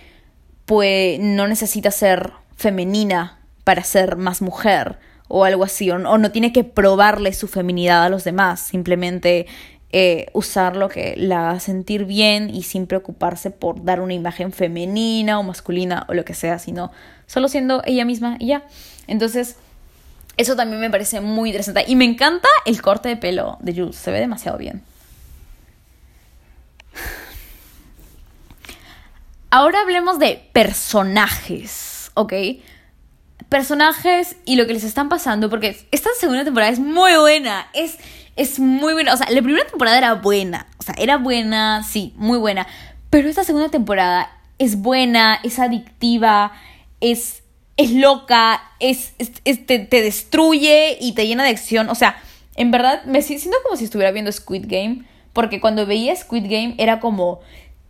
no 1.20 1.48
necesita 1.48 1.92
ser 1.92 2.34
femenina 2.56 3.40
para 3.64 3.84
ser 3.84 4.18
más 4.18 4.42
mujer 4.42 5.00
o 5.30 5.46
algo 5.46 5.64
así, 5.64 5.92
o, 5.92 5.98
no 5.98 6.32
tiene 6.32 6.52
que 6.52 6.64
probarle 6.64 7.34
su 7.34 7.48
feminidad 7.48 8.04
a 8.04 8.10
los 8.10 8.24
demás, 8.24 8.60
simplemente 8.62 9.46
eh, 9.92 10.28
usar 10.34 10.76
lo 10.76 10.90
que 10.90 11.16
la 11.18 11.50
haga 11.50 11.60
sentir 11.62 12.06
bien 12.06 12.50
y 12.50 12.64
sin 12.64 12.88
preocuparse 12.88 13.52
por 13.52 13.84
dar 13.84 14.02
una 14.02 14.14
imagen 14.14 14.52
femenina 14.52 15.40
o 15.40 15.44
masculina 15.44 16.06
o 16.10 16.14
lo 16.14 16.26
que 16.26 16.34
sea, 16.34 16.60
sino 16.60 16.92
solo 17.26 17.48
siendo 17.48 17.82
ella 17.86 18.04
misma 18.04 18.36
y 18.40 18.48
ya. 18.48 18.64
Entonces, 19.08 19.58
Eso 20.38 20.56
también 20.56 20.80
me 20.80 20.90
parece 20.90 21.20
muy 21.20 21.50
interesante. 21.50 21.84
Y 21.88 21.96
me 21.96 22.06
encanta 22.06 22.48
el 22.66 22.82
corte 22.82 23.10
de 23.10 23.18
pelo 23.18 23.58
de 23.60 23.74
Jules. 23.74 23.96
Se 23.96 24.12
ve 24.12 24.20
demasiado 24.20 24.58
bien. 24.58 24.84
Ahora 29.50 29.82
hablemos 29.82 30.20
de 30.20 30.50
personajes, 30.52 32.12
¿ok? 32.16 32.34
Personajes 33.48 34.36
y 34.46 34.58
lo 34.58 34.68
que 34.68 34.74
les 34.74 34.84
están 34.84 35.08
pasando, 35.08 35.50
porque 35.50 35.88
esta 35.92 36.10
segunda 36.20 36.44
temporada 36.44 36.72
es 36.72 36.80
muy 36.80 37.16
buena, 37.16 37.68
es, 37.74 37.98
es 38.36 38.60
muy 38.60 38.92
buena. 38.92 39.14
O 39.14 39.18
sea, 39.18 39.30
la 39.30 39.42
primera 39.42 39.66
temporada 39.66 39.98
era 39.98 40.14
buena, 40.16 40.68
o 40.78 40.84
sea, 40.84 40.96
era 40.98 41.18
buena, 41.18 41.82
sí, 41.84 42.14
muy 42.18 42.38
buena. 42.38 42.68
Pero 43.10 43.30
esta 43.30 43.46
segunda 43.46 43.70
temporada 43.70 44.30
es 44.60 44.76
buena, 44.76 45.40
es 45.44 45.60
adictiva, 45.60 46.52
es, 47.00 47.42
es 47.78 47.92
loca, 47.92 48.62
es, 48.80 49.14
te, 49.18 49.80
te, 49.80 50.02
destruye 50.02 50.98
y 51.00 51.14
te 51.14 51.28
llena 51.28 51.44
de 51.44 51.52
acción. 51.52 51.90
O 51.90 51.96
sea, 51.96 52.18
en 52.56 52.72
verdad 52.72 53.04
me 53.06 53.22
siento 53.22 53.58
como 53.64 53.78
si 53.78 53.86
estuviera 53.86 54.12
viendo 54.12 54.32
Squid 54.32 54.66
Game, 54.68 55.06
porque 55.34 55.62
cuando 55.62 55.86
veía 55.86 56.16
Squid 56.16 56.46
Game 56.46 56.76
era 56.80 57.00
como 57.00 57.40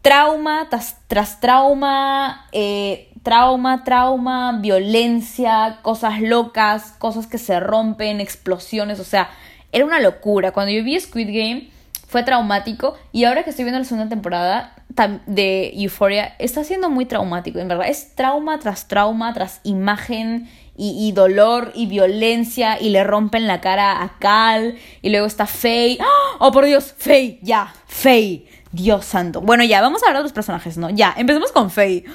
trauma 0.01 0.67
tras, 0.69 1.39
trauma, 1.39 2.47
eh, 2.51 3.09
trauma, 3.23 3.83
trauma, 3.85 4.59
violencia, 4.61 5.79
cosas 5.81 6.21
locas, 6.21 6.93
cosas 6.97 7.25
que 7.25 7.37
se 7.37 7.59
rompen, 7.59 8.19
explosiones, 8.19 8.99
o 8.99 9.05
sea, 9.05 9.29
era 9.71 9.85
una 9.85 10.01
locura. 10.01 10.51
Cuando 10.51 10.71
yo 10.71 10.83
vi 10.83 10.99
Squid 10.99 11.27
Game 11.27 11.69
fue 12.07 12.23
traumático 12.23 12.95
y 13.11 13.23
ahora 13.23 13.43
que 13.43 13.49
estoy 13.49 13.63
viendo 13.63 13.79
la 13.79 13.85
segunda 13.85 14.09
temporada 14.09 14.75
de 15.05 15.71
Euphoria 15.75 16.35
está 16.39 16.63
siendo 16.63 16.89
muy 16.89 17.05
traumático, 17.05 17.59
en 17.59 17.67
verdad. 17.67 17.87
Es 17.87 18.15
trauma 18.15 18.59
tras 18.59 18.87
trauma, 18.87 19.33
tras 19.33 19.59
imagen 19.63 20.49
y, 20.75 21.11
dolor 21.11 21.71
y 21.73 21.87
violencia 21.87 22.79
y 22.79 22.89
le 22.89 23.03
rompen 23.03 23.47
la 23.47 23.61
cara 23.61 24.03
a 24.03 24.17
Cal 24.19 24.77
y 25.01 25.09
luego 25.09 25.25
está 25.25 25.47
Faye. 25.47 25.97
¡Ah! 25.99 26.37
¡Oh, 26.39 26.51
por 26.51 26.65
Dios! 26.65 26.93
Faye, 26.97 27.39
ya, 27.41 27.73
Faye. 27.87 28.45
Dios 28.71 29.05
santo. 29.05 29.41
Bueno, 29.41 29.63
ya, 29.63 29.81
vamos 29.81 30.03
a 30.03 30.07
hablar 30.07 30.21
de 30.21 30.25
los 30.25 30.33
personajes, 30.33 30.77
¿no? 30.77 30.89
Ya, 30.89 31.13
empecemos 31.17 31.51
con 31.51 31.71
Faye. 31.71 32.05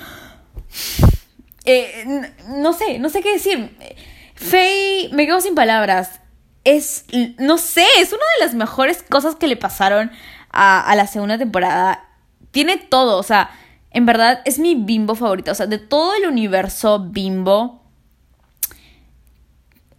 Eh, 1.65 2.31
no 2.49 2.73
sé, 2.73 2.99
no 2.99 3.09
sé 3.09 3.21
qué 3.21 3.33
decir. 3.33 3.77
Faye, 4.35 5.11
me 5.13 5.27
quedo 5.27 5.41
sin 5.41 5.55
palabras. 5.55 6.21
Es, 6.65 7.07
no 7.39 7.59
sé, 7.59 7.85
es 7.99 8.13
una 8.13 8.23
de 8.39 8.45
las 8.47 8.55
mejores 8.55 9.03
cosas 9.03 9.35
que 9.35 9.49
le 9.49 9.57
pasaron 9.57 10.13
a, 10.53 10.81
a 10.81 10.95
la 10.95 11.09
segunda 11.09 11.37
temporada. 11.37 12.09
Tiene 12.53 12.77
todo, 12.77 13.19
o 13.19 13.23
sea, 13.23 13.51
en 13.91 14.07
verdad 14.07 14.41
es 14.45 14.59
mi 14.59 14.77
bimbo 14.77 15.15
favorita. 15.15 15.53
O 15.53 15.55
sea, 15.55 15.67
de 15.67 15.79
todo 15.79 16.15
el 16.15 16.27
universo 16.27 17.01
bimbo, 17.01 17.83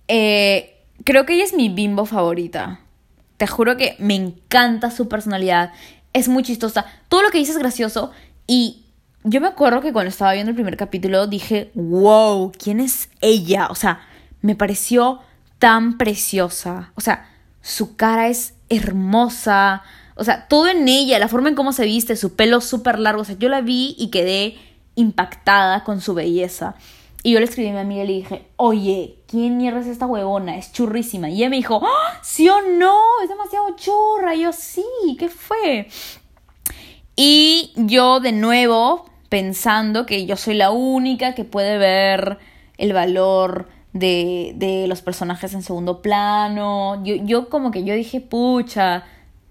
eh, 0.08 0.82
creo 1.04 1.26
que 1.26 1.34
ella 1.34 1.44
es 1.44 1.54
mi 1.54 1.70
bimbo 1.70 2.06
favorita. 2.06 2.80
Te 3.38 3.48
juro 3.48 3.76
que 3.76 3.96
me 4.00 4.16
encanta 4.16 4.90
su 4.90 5.10
personalidad 5.10 5.74
es 6.14 6.30
muy 6.30 6.44
chistosa. 6.44 6.86
Todo 7.10 7.24
lo 7.24 7.30
que 7.30 7.40
dice 7.40 7.52
es 7.52 7.58
gracioso. 7.58 8.12
Y 8.48 8.86
yo 9.24 9.42
me 9.42 9.48
acuerdo 9.48 9.82
que 9.82 9.92
cuando 9.92 10.10
estaba 10.10 10.34
viendo 10.34 10.52
el 10.52 10.56
primer 10.56 10.78
capítulo 10.78 11.28
dije, 11.28 11.72
wow, 11.74 12.52
¿quién 12.52 12.80
es 12.80 13.10
ella? 13.22 13.68
O 13.70 13.76
sea, 13.76 14.02
me 14.42 14.56
pareció 14.56 15.20
tan 15.60 15.98
preciosa. 15.98 16.92
O 16.96 17.02
sea, 17.02 17.30
su 17.62 17.96
cara 17.96 18.28
es 18.28 18.54
hermosa. 18.70 19.84
O 20.24 20.26
sea, 20.26 20.48
todo 20.48 20.70
en 20.70 20.88
ella, 20.88 21.20
la 21.20 21.28
forma 21.28 21.50
en 21.50 21.56
cómo 21.56 21.74
se 21.74 21.84
viste, 21.84 22.16
su 22.16 22.38
pelo 22.38 22.62
súper 22.62 22.98
largo. 22.98 23.24
O 23.24 23.26
sea, 23.26 23.36
yo 23.38 23.50
la 23.50 23.60
vi 23.60 23.94
y 24.00 24.10
quedé 24.10 24.56
impactada 24.96 25.84
con 25.84 26.00
su 26.00 26.14
belleza. 26.14 26.76
Y 27.24 27.34
yo 27.34 27.40
le 27.40 27.46
escribí 27.46 27.68
a 27.68 27.74
mi 27.74 27.80
amiga 27.80 28.04
y 28.06 28.08
le 28.08 28.14
dije, 28.14 28.48
oye, 28.56 29.18
¿quién 29.28 29.58
mierda 29.58 29.82
es 29.82 29.88
esta 29.88 30.06
huevona? 30.06 30.56
Es 30.56 30.72
churrísima. 30.72 31.30
Y 31.30 31.40
ella 31.40 31.50
me 31.50 31.58
dijo, 31.58 31.82
¡Ah! 31.84 32.20
¿sí 32.22 32.48
o 32.48 32.62
no? 32.62 32.98
Es 33.22 33.28
demasiado 33.28 33.76
churra. 33.76 34.34
Y 34.34 34.44
yo, 34.44 34.54
sí, 34.54 34.86
¿qué 35.20 35.28
fue? 35.28 35.90
Y 37.18 37.74
yo 37.76 38.22
de 38.22 38.32
nuevo 38.32 39.04
pensando 39.28 40.06
que 40.06 40.26
yo 40.26 40.38
soy 40.38 40.54
la 40.54 40.72
única 40.72 41.36
que 41.36 41.44
puede 41.44 41.78
ver 41.78 42.38
el 42.78 42.94
valor 42.94 43.68
de, 43.92 44.54
de 44.56 44.88
los 44.88 45.02
personajes 45.02 45.54
en 45.54 45.64
segundo 45.64 46.02
plano. 46.02 47.04
Yo, 47.04 47.16
yo 47.16 47.50
como 47.50 47.72
que 47.72 47.84
yo 47.84 47.94
dije, 47.94 48.22
pucha. 48.22 49.04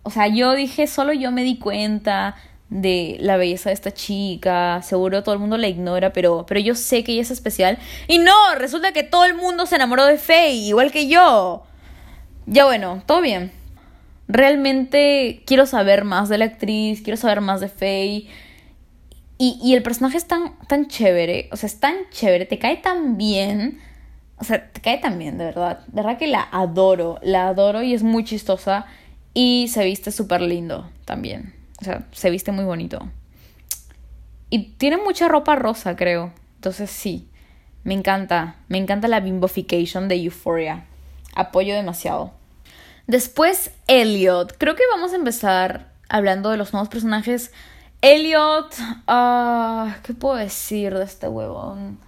O 0.03 0.11
sea, 0.11 0.27
yo 0.29 0.55
dije, 0.55 0.87
solo 0.87 1.12
yo 1.12 1.31
me 1.31 1.45
di 1.45 1.59
cuenta 1.59 2.37
de 2.73 3.19
la 3.21 3.37
belleza 3.37 3.69
de 3.69 3.75
esta 3.75 3.93
chica. 3.93 4.83
Seguro 4.83 5.23
todo 5.23 5.35
el 5.35 5.41
mundo 5.41 5.59
la 5.59 5.69
ignora, 5.69 6.12
pero, 6.12 6.47
pero 6.47 6.61
yo 6.61 6.75
sé 6.75 7.05
que 7.05 7.12
ella 7.12 7.23
es 7.23 7.31
especial. 7.31 7.79
Y 8.09 8.19
no, 8.19 8.33
resulta 8.57 8.93
que 8.93 9.03
todo 9.03 9.25
el 9.25 9.35
mundo 9.35 9.67
se 9.67 9.77
enamoró 9.77 10.07
de 10.07 10.19
Faye, 10.19 10.69
igual 10.69 10.91
que 10.91 11.09
yo. 11.09 11.65
Ya 12.47 12.65
bueno, 12.65 13.03
todo 13.07 13.21
bien. 13.21 13.53
Realmente 14.29 15.43
quiero 15.47 15.67
saber 15.67 16.05
más 16.05 16.29
de 16.29 16.38
la 16.38 16.47
actriz, 16.47 17.03
quiero 17.03 17.17
saber 17.17 17.41
más 17.41 17.61
de 17.61 17.69
Faye. 17.69 18.29
Y, 19.38 19.59
y 19.62 19.75
el 19.75 19.83
personaje 19.83 20.17
es 20.17 20.27
tan, 20.27 20.57
tan 20.69 20.87
chévere, 20.88 21.49
o 21.53 21.57
sea, 21.57 21.67
es 21.67 21.81
tan 21.81 21.95
chévere, 22.11 22.47
te 22.47 22.59
cae 22.59 22.77
tan 22.77 23.17
bien. 23.17 23.81
O 24.38 24.45
sea, 24.45 24.71
te 24.73 24.81
cae 24.81 24.99
tan 24.99 25.19
bien, 25.19 25.37
de 25.38 25.45
verdad. 25.45 25.81
De 25.88 26.03
verdad 26.03 26.19
que 26.19 26.27
la 26.27 26.49
adoro, 26.51 27.19
la 27.23 27.49
adoro 27.49 27.83
y 27.83 27.93
es 27.95 28.03
muy 28.03 28.25
chistosa. 28.25 28.87
Y 29.35 29.68
se 29.68 29.85
viste 29.85 30.12
súper 30.12 30.40
lindo 30.42 30.90
también. 31.05 31.55
O 31.81 31.85
sea, 31.85 32.07
se 32.12 32.31
viste 32.31 32.53
muy 32.53 32.64
bonito. 32.64 33.11
Y 34.51 34.75
tiene 34.75 34.99
mucha 34.99 35.29
ropa 35.29 35.57
rosa, 35.57 35.97
creo. 35.97 36.33
Entonces 36.57 36.90
sí, 36.90 37.29
me 37.85 37.95
encanta. 37.95 38.57
Me 38.68 38.79
encanta 38.79 39.09
la 39.09 39.21
bimbofication 39.21 40.09
de 40.09 40.16
Euphoria. 40.16 40.85
Apoyo 41.35 41.75
demasiado. 41.75 42.33
Después, 43.07 43.71
Elliot. 43.88 44.57
Creo 44.59 44.77
que 44.77 44.83
vamos 44.90 45.12
a 45.12 45.16
empezar 45.16 45.90
hablando 46.09 46.51
de 46.51 46.59
los 46.59 46.73
nuevos 46.73 46.88
personajes. 46.88 47.53
Elliot, 48.03 48.75
uh, 49.09 49.90
¿qué 50.03 50.12
puedo 50.14 50.37
decir 50.37 50.95
de 50.95 51.05
este 51.05 51.29
huevón? 51.29 51.99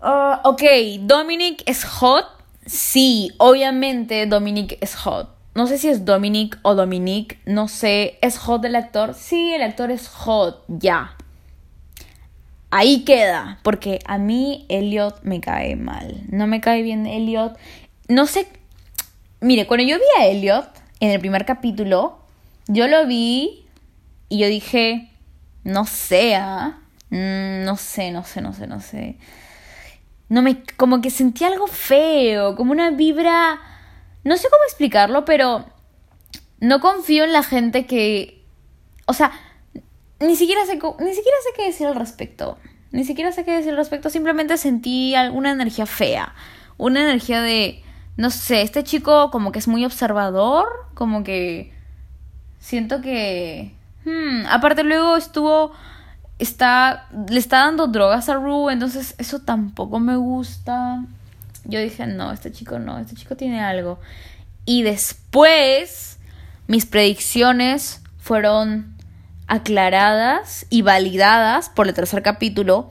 Uh, 0.00 0.38
ok, 0.44 0.62
Dominic 1.00 1.62
es 1.66 1.84
hot. 1.84 2.26
Sí, 2.64 3.32
obviamente 3.38 4.26
Dominic 4.26 4.78
es 4.80 4.94
hot. 4.94 5.35
No 5.56 5.66
sé 5.66 5.78
si 5.78 5.88
es 5.88 6.04
Dominic 6.04 6.58
o 6.60 6.74
Dominique, 6.74 7.38
no 7.46 7.66
sé. 7.66 8.18
¿Es 8.20 8.36
hot 8.36 8.62
el 8.66 8.76
actor? 8.76 9.14
Sí, 9.14 9.54
el 9.54 9.62
actor 9.62 9.90
es 9.90 10.06
hot, 10.06 10.62
ya. 10.68 11.16
Ahí 12.70 13.04
queda, 13.04 13.58
porque 13.62 14.00
a 14.04 14.18
mí 14.18 14.66
Elliot 14.68 15.22
me 15.22 15.40
cae 15.40 15.74
mal. 15.74 16.24
No 16.28 16.46
me 16.46 16.60
cae 16.60 16.82
bien 16.82 17.06
Elliot. 17.06 17.56
No 18.06 18.26
sé. 18.26 18.46
Mire, 19.40 19.66
cuando 19.66 19.86
yo 19.86 19.96
vi 19.96 20.22
a 20.22 20.26
Elliot 20.26 20.68
en 21.00 21.10
el 21.10 21.20
primer 21.20 21.46
capítulo, 21.46 22.18
yo 22.68 22.86
lo 22.86 23.06
vi 23.06 23.64
y 24.28 24.36
yo 24.36 24.48
dije, 24.48 25.08
no 25.64 25.86
sé, 25.86 26.34
¿ah? 26.34 26.80
mm, 27.08 27.64
no 27.64 27.78
sé, 27.78 28.10
no 28.10 28.24
sé, 28.24 28.42
no 28.42 28.52
sé, 28.52 28.66
no 28.66 28.82
sé. 28.82 29.16
No 30.28 30.42
me. 30.42 30.62
Como 30.76 31.00
que 31.00 31.08
sentí 31.08 31.44
algo 31.44 31.66
feo, 31.66 32.56
como 32.56 32.72
una 32.72 32.90
vibra 32.90 33.58
no 34.26 34.36
sé 34.36 34.48
cómo 34.50 34.62
explicarlo, 34.64 35.24
pero 35.24 35.64
no 36.58 36.80
confío 36.80 37.22
en 37.22 37.32
la 37.32 37.44
gente 37.44 37.86
que... 37.86 38.44
O 39.06 39.12
sea, 39.12 39.30
ni 40.18 40.34
siquiera 40.34 40.66
sé, 40.66 40.74
ni 40.74 41.14
siquiera 41.14 41.36
sé 41.44 41.50
qué 41.56 41.66
decir 41.66 41.86
al 41.86 41.94
respecto. 41.94 42.58
Ni 42.90 43.04
siquiera 43.04 43.30
sé 43.30 43.44
qué 43.44 43.52
decir 43.52 43.70
al 43.70 43.76
respecto. 43.76 44.10
Simplemente 44.10 44.56
sentí 44.56 45.14
alguna 45.14 45.52
energía 45.52 45.86
fea. 45.86 46.34
Una 46.76 47.02
energía 47.02 47.40
de... 47.40 47.84
No 48.16 48.30
sé, 48.30 48.62
este 48.62 48.82
chico 48.82 49.30
como 49.30 49.52
que 49.52 49.60
es 49.60 49.68
muy 49.68 49.84
observador. 49.84 50.66
Como 50.94 51.22
que... 51.22 51.72
Siento 52.58 53.00
que... 53.00 53.76
Hmm, 54.04 54.44
aparte 54.48 54.82
luego 54.82 55.16
estuvo... 55.16 55.70
Está... 56.40 57.06
Le 57.30 57.38
está 57.38 57.58
dando 57.58 57.86
drogas 57.86 58.28
a 58.28 58.34
Rue. 58.34 58.72
Entonces 58.72 59.14
eso 59.18 59.42
tampoco 59.42 60.00
me 60.00 60.16
gusta 60.16 61.04
yo 61.68 61.80
dije, 61.80 62.06
no, 62.06 62.32
este 62.32 62.52
chico 62.52 62.78
no, 62.78 62.98
este 62.98 63.14
chico 63.14 63.36
tiene 63.36 63.60
algo. 63.60 63.98
Y 64.64 64.82
después 64.82 66.18
mis 66.66 66.86
predicciones 66.86 68.00
fueron 68.18 68.96
aclaradas 69.46 70.66
y 70.70 70.82
validadas 70.82 71.68
por 71.68 71.86
el 71.86 71.94
tercer 71.94 72.22
capítulo. 72.22 72.90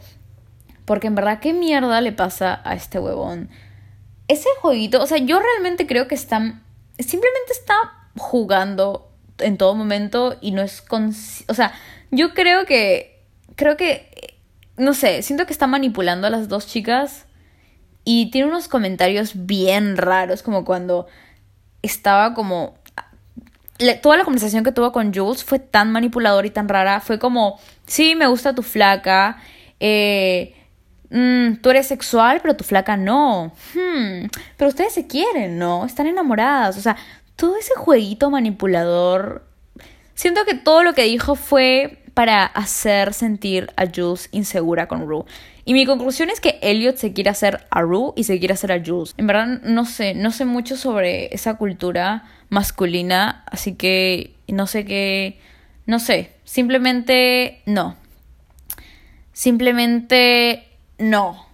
Porque 0.86 1.08
en 1.08 1.16
verdad, 1.16 1.40
¿qué 1.40 1.54
mierda 1.54 2.00
le 2.02 2.12
pasa 2.12 2.62
a 2.64 2.76
este 2.76 3.00
huevón? 3.00 3.50
Ese 4.28 4.50
jueguito, 4.62 5.02
o 5.02 5.08
sea, 5.08 5.18
yo 5.18 5.40
realmente 5.40 5.88
creo 5.88 6.08
que 6.08 6.16
está... 6.16 6.38
Simplemente 6.98 7.52
está 7.52 7.76
jugando 8.18 9.12
en 9.40 9.58
todo 9.58 9.76
momento 9.76 10.38
y 10.42 10.52
no 10.52 10.62
es... 10.62 10.84
O 11.48 11.54
sea, 11.54 11.74
yo 12.12 12.34
creo 12.34 12.66
que... 12.66 13.24
Creo 13.56 13.78
que... 13.78 14.38
No 14.78 14.94
sé, 14.94 15.22
siento 15.22 15.46
que 15.46 15.54
está 15.54 15.68
manipulando 15.68 16.28
a 16.28 16.30
las 16.30 16.48
dos 16.50 16.68
chicas 16.68 17.25
y 18.06 18.32
tiene 18.32 18.48
unos 18.48 18.70
comentarios 18.70 19.34
bien 19.46 19.98
raros, 19.98 20.41
como 20.41 20.63
cuando 20.63 21.08
estaba 21.82 22.34
como... 22.34 22.76
toda 24.02 24.18
la 24.18 24.24
conversación 24.24 24.63
que 24.63 24.72
tuvo 24.72 24.94
con 24.94 25.13
Jules 25.13 25.44
fue 25.44 25.60
tan 25.60 25.91
manipuladora 25.91 26.48
y 26.48 26.52
tan 26.52 26.70
rara. 26.70 27.02
Fue 27.02 27.20
como, 27.20 27.60
sí, 27.86 28.15
me 28.15 28.28
gusta 28.28 28.56
tu 28.56 28.62
flaca. 28.62 29.38
Eh, 29.80 30.56
Mm, 31.10 31.58
tú 31.62 31.70
eres 31.70 31.88
sexual, 31.88 32.39
pero 32.41 32.56
tu 32.56 32.63
flaca 32.63 32.98
no. 32.98 33.54
Hmm, 33.74 34.28
pero 34.58 34.70
ustedes 34.70 34.94
se 34.94 35.08
quieren, 35.08 35.58
¿no? 35.58 35.86
Están 35.86 36.08
enamoradas. 36.08 36.78
O 36.78 36.82
sea, 36.82 36.98
todo 37.36 37.58
ese 37.58 37.74
jueguito 37.76 38.30
manipulador. 38.30 39.46
Siento 40.13 40.46
que 40.46 40.56
todo 40.56 40.84
lo 40.84 40.94
que 40.94 41.04
dijo 41.04 41.36
fue 41.36 42.04
para 42.15 42.45
hacer 42.45 43.13
sentir 43.13 43.71
a 43.75 43.86
Jules 43.93 44.30
insegura 44.32 44.88
con 44.88 45.06
Rue. 45.08 45.25
Y 45.65 45.73
mi 45.73 45.86
conclusión 45.86 46.30
es 46.30 46.39
que 46.39 46.58
Elliot 46.62 46.95
se 46.95 47.12
quiere 47.13 47.30
hacer 47.30 47.67
a 47.69 47.82
Rue 47.82 48.13
y 48.15 48.23
se 48.23 48.39
quiere 48.39 48.54
hacer 48.54 48.71
a 48.71 48.82
Jules. 48.84 49.13
En 49.17 49.28
verdad 49.28 49.62
no 49.63 49.86
sé, 49.86 50.15
no 50.15 50.32
sé 50.32 50.45
mucho 50.45 50.78
sobre 50.78 51.34
esa 51.36 51.56
cultura 51.56 52.23
masculina, 52.49 53.43
así 53.51 53.75
que 53.75 54.34
no 54.47 54.65
sé 54.65 54.86
qué, 54.86 55.39
no 55.86 55.99
sé, 55.99 56.32
simplemente 56.45 57.62
no. 57.65 57.97
Simplemente 59.34 60.69
no. 60.97 61.45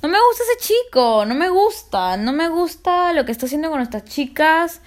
No 0.00 0.08
me 0.08 0.18
gusta 0.28 0.44
ese 0.44 0.74
chico, 0.74 1.24
no 1.26 1.34
me 1.34 1.48
gusta, 1.48 2.16
no 2.16 2.32
me 2.32 2.48
gusta 2.48 3.12
lo 3.12 3.24
que 3.24 3.32
está 3.32 3.46
haciendo 3.46 3.70
con 3.70 3.78
nuestras 3.78 4.04
chicas. 4.04 4.80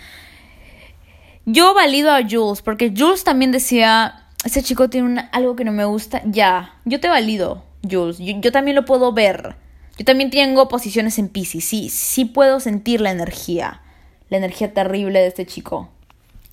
Yo 1.46 1.74
valido 1.74 2.12
a 2.12 2.22
Jules, 2.22 2.62
porque 2.62 2.94
Jules 2.96 3.24
también 3.24 3.52
decía, 3.52 4.19
ese 4.44 4.64
chico 4.64 4.90
tiene 4.90 5.30
algo 5.32 5.56
que 5.56 5.66
no 5.66 5.72
me 5.72 5.86
gusta, 5.86 6.22
ya, 6.26 6.76
yo 6.86 7.00
te 7.00 7.10
valido, 7.10 7.64
Jules, 7.90 8.18
yo, 8.20 8.52
también 8.52 8.76
lo 8.76 8.86
puedo 8.86 9.12
ver. 9.14 9.56
Yo 9.98 10.06
también 10.06 10.30
tengo 10.30 10.70
posiciones 10.70 11.20
en 11.20 11.28
Pisces, 11.28 11.66
sí, 11.66 11.90
sí 11.90 12.24
puedo 12.24 12.62
sentir 12.62 13.02
la 13.02 13.12
energía, 13.12 13.82
la 14.30 14.38
energía 14.38 14.74
terrible 14.74 15.20
de 15.20 15.28
este 15.28 15.46
chico. 15.46 15.90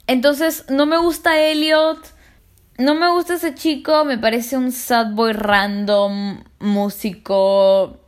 Entonces, 0.08 0.64
no 0.68 0.84
me 0.84 0.98
gusta 0.98 1.40
Elliot, 1.40 1.98
no 2.78 2.96
me 2.96 3.08
gusta 3.08 3.34
ese 3.34 3.54
chico, 3.54 4.04
me 4.04 4.18
parece 4.18 4.56
un 4.56 4.72
sad 4.72 5.12
boy 5.12 5.32
random, 5.32 6.42
músico, 6.58 8.00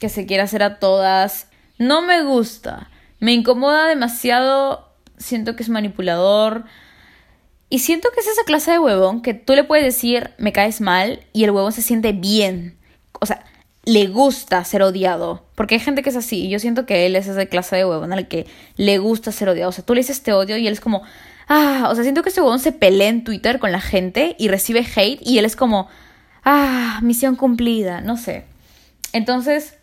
que 0.00 0.08
se 0.08 0.26
quiere 0.26 0.42
hacer 0.42 0.64
a 0.64 0.80
todas. 0.80 1.46
No 1.78 2.02
me 2.02 2.22
gusta, 2.22 2.90
me 3.20 3.32
incomoda 3.32 3.86
demasiado, 3.86 4.92
siento 5.18 5.54
que 5.54 5.62
es 5.62 5.68
manipulador. 5.68 6.64
Y 7.70 7.78
siento 7.78 8.08
que 8.12 8.20
es 8.20 8.26
esa 8.26 8.42
clase 8.44 8.72
de 8.72 8.80
huevón 8.80 9.22
que 9.22 9.32
tú 9.32 9.54
le 9.54 9.62
puedes 9.62 9.84
decir 9.84 10.30
me 10.38 10.52
caes 10.52 10.80
mal 10.80 11.20
y 11.32 11.44
el 11.44 11.52
huevón 11.52 11.72
se 11.72 11.82
siente 11.82 12.12
bien. 12.12 12.76
O 13.20 13.26
sea, 13.26 13.44
le 13.84 14.08
gusta 14.08 14.64
ser 14.64 14.82
odiado. 14.82 15.44
Porque 15.54 15.76
hay 15.76 15.80
gente 15.80 16.02
que 16.02 16.10
es 16.10 16.16
así. 16.16 16.46
Y 16.46 16.50
yo 16.50 16.58
siento 16.58 16.84
que 16.84 17.06
él 17.06 17.14
es 17.14 17.28
esa 17.28 17.46
clase 17.46 17.76
de 17.76 17.84
huevón 17.84 18.12
al 18.12 18.26
que 18.26 18.46
le 18.76 18.98
gusta 18.98 19.30
ser 19.30 19.48
odiado. 19.48 19.70
O 19.70 19.72
sea, 19.72 19.84
tú 19.84 19.94
le 19.94 20.00
dices 20.00 20.22
te 20.22 20.32
odio 20.32 20.56
y 20.56 20.66
él 20.66 20.72
es 20.72 20.80
como. 20.80 21.02
Ah, 21.46 21.88
o 21.90 21.94
sea, 21.94 22.02
siento 22.02 22.22
que 22.22 22.30
ese 22.30 22.40
huevón 22.40 22.58
se 22.58 22.72
pelea 22.72 23.08
en 23.08 23.24
Twitter 23.24 23.58
con 23.60 23.72
la 23.72 23.80
gente 23.80 24.36
y 24.38 24.48
recibe 24.48 24.86
hate 24.96 25.20
y 25.22 25.38
él 25.38 25.44
es 25.44 25.54
como. 25.54 25.88
Ah, 26.44 26.98
misión 27.02 27.36
cumplida. 27.36 28.00
No 28.00 28.16
sé. 28.16 28.44
Entonces, 29.12 29.74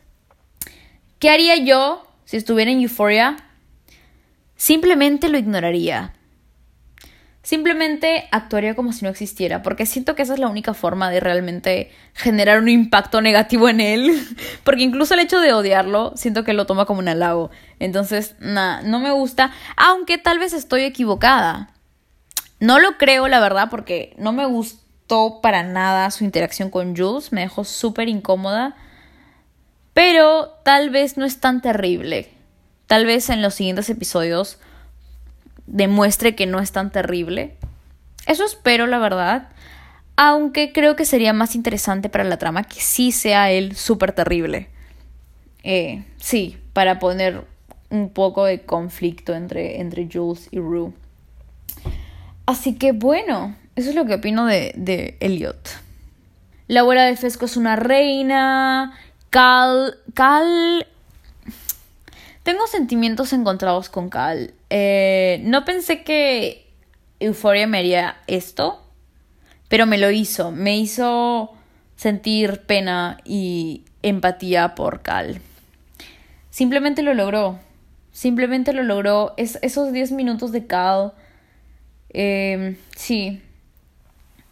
¿qué 1.20 1.30
haría 1.30 1.56
yo 1.56 2.06
si 2.26 2.36
estuviera 2.36 2.70
en 2.70 2.82
Euphoria? 2.82 3.38
Simplemente 4.58 5.30
lo 5.30 5.38
ignoraría. 5.38 6.14
Simplemente 7.48 8.28
actuaría 8.32 8.76
como 8.76 8.92
si 8.92 9.06
no 9.06 9.10
existiera, 9.10 9.62
porque 9.64 9.86
siento 9.86 10.16
que 10.16 10.24
esa 10.24 10.34
es 10.34 10.40
la 10.42 10.50
única 10.50 10.74
forma 10.74 11.10
de 11.10 11.22
realmente 11.22 11.90
generar 12.14 12.60
un 12.60 12.68
impacto 12.68 13.22
negativo 13.22 13.70
en 13.70 13.80
él. 13.80 14.28
Porque 14.66 14.84
incluso 14.84 15.14
el 15.14 15.22
hecho 15.22 15.40
de 15.40 15.54
odiarlo, 15.54 16.12
siento 16.18 16.44
que 16.44 16.52
lo 16.52 16.66
toma 16.66 16.84
como 16.84 17.00
un 17.00 17.08
halago. 17.08 17.50
Entonces, 17.80 18.36
nada, 18.42 18.82
no 18.82 19.00
me 19.00 19.12
gusta, 19.12 19.54
aunque 19.78 20.18
tal 20.18 20.40
vez 20.40 20.52
estoy 20.52 20.82
equivocada. 20.82 21.74
No 22.60 22.80
lo 22.80 22.98
creo, 22.98 23.30
la 23.30 23.40
verdad, 23.40 23.70
porque 23.72 24.14
no 24.18 24.34
me 24.34 24.46
gustó 24.46 25.40
para 25.42 25.64
nada 25.64 26.12
su 26.12 26.26
interacción 26.26 26.70
con 26.70 26.98
Jules, 26.98 27.32
me 27.32 27.40
dejó 27.40 27.64
súper 27.64 28.10
incómoda. 28.10 28.76
Pero 29.94 30.50
tal 30.66 30.90
vez 30.90 31.16
no 31.16 31.24
es 31.24 31.40
tan 31.40 31.62
terrible. 31.62 32.30
Tal 32.88 33.06
vez 33.06 33.30
en 33.30 33.42
los 33.42 33.54
siguientes 33.54 33.90
episodios 33.90 34.60
demuestre 35.68 36.36
que 36.36 36.46
no 36.46 36.60
es 36.60 36.72
tan 36.72 36.92
terrible. 36.92 37.56
Eso 38.26 38.44
espero, 38.44 38.88
la 38.88 38.98
verdad. 38.98 39.50
Aunque 40.16 40.74
creo 40.74 40.96
que 40.96 41.06
sería 41.06 41.32
más 41.34 41.54
interesante 41.54 42.10
para 42.10 42.24
la 42.24 42.38
trama 42.38 42.64
que 42.64 42.82
sí 42.82 43.12
sea 43.12 43.52
él 43.52 43.76
súper 43.76 44.14
terrible. 44.14 44.70
Eh, 45.64 46.04
sí, 46.18 46.58
para 46.74 46.98
poner 46.98 47.46
un 47.90 48.10
poco 48.10 48.46
de 48.46 48.62
conflicto 48.62 49.36
entre, 49.36 49.80
entre 49.80 50.10
Jules 50.12 50.48
y 50.52 50.60
Rue. 50.60 50.94
Así 52.46 52.76
que 52.76 52.94
bueno, 52.94 53.56
eso 53.76 53.90
es 53.90 53.96
lo 53.96 54.06
que 54.06 54.16
opino 54.16 54.46
de, 54.46 54.74
de 54.76 55.18
Elliot. 55.20 55.70
La 56.68 56.82
abuela 56.82 57.04
de 57.04 57.16
Fesco 57.16 57.46
es 57.46 57.56
una 57.56 57.76
reina. 57.76 58.94
Cal. 59.30 59.98
Cal 60.14 60.88
tengo 62.48 62.66
sentimientos 62.66 63.34
encontrados 63.34 63.90
con 63.90 64.10
Cal. 64.10 64.54
Eh, 64.70 65.42
no 65.44 65.66
pensé 65.66 66.04
que 66.06 66.66
Euphoria 67.20 67.68
me 67.68 67.80
haría 67.80 68.20
esto, 68.26 68.82
pero 69.68 69.86
me 69.86 69.98
lo 69.98 70.12
hizo. 70.12 70.52
Me 70.52 70.78
hizo 70.78 71.52
sentir 71.98 72.62
pena 72.62 73.18
y 73.26 73.84
empatía 74.02 74.76
por 74.76 75.02
Cal. 75.02 75.42
Simplemente 76.50 77.02
lo 77.02 77.14
logró. 77.14 77.60
Simplemente 78.14 78.72
lo 78.72 78.84
logró. 78.84 79.34
Es, 79.36 79.60
esos 79.62 79.92
10 79.92 80.14
minutos 80.14 80.54
de 80.54 80.68
Cal. 80.68 81.12
Em, 82.12 82.78
sí. 82.96 83.42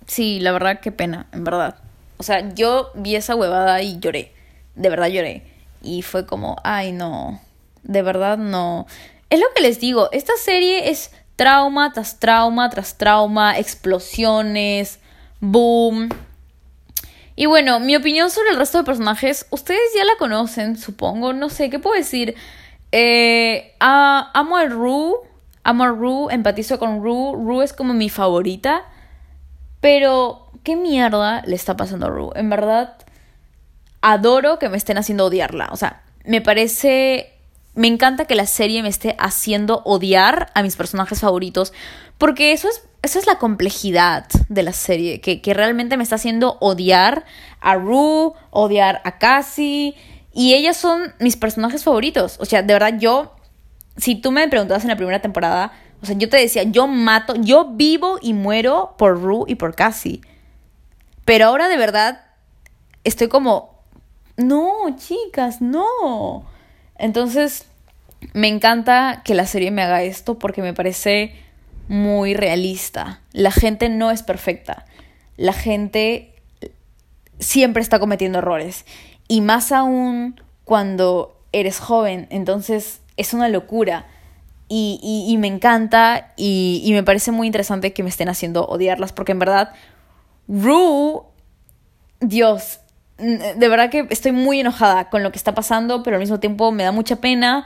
Sí, 0.05 0.41
la 0.41 0.51
verdad, 0.51 0.81
qué 0.81 0.91
pena, 0.91 1.27
en 1.31 1.45
verdad. 1.45 1.77
O 2.17 2.23
sea, 2.23 2.53
yo 2.55 2.91
vi 2.93 3.15
esa 3.15 3.37
huevada 3.37 3.81
y 3.81 3.99
lloré. 3.99 4.33
De 4.75 4.89
verdad 4.89 5.07
lloré. 5.07 5.43
Y 5.81 6.01
fue 6.01 6.25
como, 6.25 6.57
ay, 6.61 6.91
no 6.91 7.39
de 7.85 8.01
verdad 8.01 8.37
no. 8.37 8.87
Es 9.29 9.39
lo 9.39 9.47
que 9.55 9.61
les 9.61 9.79
digo, 9.79 10.09
esta 10.11 10.33
serie 10.37 10.89
es 10.89 11.11
trauma 11.35 11.91
tras 11.93 12.19
trauma 12.19 12.69
tras 12.69 12.97
trauma, 12.97 13.57
explosiones, 13.57 14.99
boom. 15.39 16.09
Y 17.35 17.47
bueno, 17.47 17.79
mi 17.79 17.95
opinión 17.95 18.29
sobre 18.29 18.49
el 18.51 18.57
resto 18.57 18.77
de 18.77 18.85
personajes, 18.85 19.45
ustedes 19.49 19.93
ya 19.95 20.05
la 20.05 20.15
conocen, 20.17 20.77
supongo, 20.77 21.33
no 21.33 21.49
sé, 21.49 21.69
¿qué 21.69 21.79
puedo 21.79 21.95
decir? 21.95 22.35
Eh, 22.91 23.75
amo 23.79 24.57
a 24.57 24.65
Rue, 24.65 25.15
amo 25.63 25.83
a 25.83 25.87
Rue, 25.87 26.33
empatizo 26.33 26.79
con 26.79 27.03
Rue, 27.03 27.33
Rue 27.33 27.65
es 27.65 27.73
como 27.73 27.93
mi 27.93 28.09
favorita, 28.09 28.85
pero 29.81 30.49
¿qué 30.63 30.77
mierda 30.77 31.41
le 31.45 31.55
está 31.55 31.75
pasando 31.75 32.05
a 32.05 32.09
Rue? 32.09 32.31
En 32.35 32.49
verdad, 32.49 32.95
adoro 34.01 34.57
que 34.57 34.69
me 34.69 34.77
estén 34.77 34.97
haciendo 34.97 35.25
odiarla, 35.25 35.67
o 35.73 35.75
sea, 35.75 36.03
me 36.23 36.39
parece 36.39 37.34
me 37.75 37.87
encanta 37.87 38.25
que 38.25 38.35
la 38.35 38.45
serie 38.45 38.81
me 38.81 38.89
esté 38.89 39.15
haciendo 39.19 39.81
odiar 39.83 40.49
a 40.53 40.63
mis 40.63 40.75
personajes 40.75 41.19
favoritos, 41.19 41.73
porque 42.17 42.53
eso 42.53 42.69
es, 42.69 42.81
es 43.03 43.27
la 43.27 43.37
complejidad 43.37 44.27
de 44.49 44.63
la 44.63 44.73
serie, 44.73 45.21
que, 45.21 45.41
que 45.41 45.53
realmente 45.53 45.97
me 45.97 46.03
está 46.03 46.15
haciendo 46.15 46.57
odiar 46.61 47.25
a 47.59 47.75
Rue, 47.75 48.31
odiar 48.49 49.01
a 49.03 49.17
Cassie, 49.17 49.95
y 50.33 50.53
ellas 50.53 50.77
son 50.77 51.13
mis 51.19 51.37
personajes 51.37 51.83
favoritos. 51.83 52.37
O 52.39 52.45
sea, 52.45 52.61
de 52.61 52.73
verdad, 52.73 52.97
yo, 52.97 53.35
si 53.97 54.15
tú 54.15 54.31
me 54.31 54.47
preguntabas 54.47 54.83
en 54.83 54.89
la 54.89 54.97
primera 54.97 55.21
temporada, 55.21 55.73
o 56.01 56.05
sea, 56.05 56.15
yo 56.17 56.29
te 56.29 56.37
decía, 56.37 56.63
yo 56.63 56.87
mato, 56.87 57.35
yo 57.35 57.71
vivo 57.71 58.19
y 58.21 58.33
muero 58.33 58.95
por 58.97 59.21
Rue 59.21 59.45
y 59.47 59.55
por 59.55 59.75
Cassie. 59.75 60.21
Pero 61.25 61.47
ahora 61.47 61.67
de 61.67 61.77
verdad 61.77 62.21
estoy 63.03 63.27
como, 63.27 63.81
no, 64.37 64.95
chicas, 64.97 65.61
no. 65.61 66.45
Entonces, 66.97 67.65
me 68.33 68.47
encanta 68.47 69.21
que 69.23 69.35
la 69.35 69.45
serie 69.45 69.71
me 69.71 69.81
haga 69.81 70.03
esto 70.03 70.39
porque 70.39 70.61
me 70.61 70.73
parece 70.73 71.35
muy 71.87 72.33
realista. 72.33 73.21
La 73.31 73.51
gente 73.51 73.89
no 73.89 74.11
es 74.11 74.23
perfecta. 74.23 74.85
La 75.37 75.53
gente 75.53 76.33
siempre 77.39 77.81
está 77.81 77.99
cometiendo 77.99 78.39
errores. 78.39 78.85
Y 79.27 79.41
más 79.41 79.71
aún 79.71 80.41
cuando 80.63 81.41
eres 81.51 81.79
joven. 81.79 82.27
Entonces 82.29 83.01
es 83.17 83.33
una 83.33 83.49
locura. 83.49 84.07
Y, 84.67 85.35
me 85.39 85.47
encanta 85.47 86.33
y, 86.35 86.81
y, 86.83 86.91
me 86.93 87.03
parece 87.03 87.31
muy 87.31 87.45
interesante 87.45 87.93
que 87.93 88.01
me 88.01 88.09
estén 88.09 88.29
haciendo 88.29 88.65
odiarlas 88.65 89.13
porque 89.13 89.33
en 89.33 89.37
verdad, 89.37 89.73
Rue, 90.47 91.21
Dios, 92.19 92.79
de 93.17 93.69
verdad 93.69 93.89
que 93.89 94.07
estoy 94.09 94.31
muy 94.31 94.59
enojada 94.59 95.09
con 95.09 95.23
lo 95.23 95.31
que 95.31 95.37
está 95.37 95.55
pasando, 95.55 96.03
pero 96.03 96.17
al 96.17 96.19
mismo 96.19 96.39
tiempo 96.39 96.71
me 96.71 96.83
da 96.83 96.91
mucha 96.91 97.17
pena. 97.17 97.65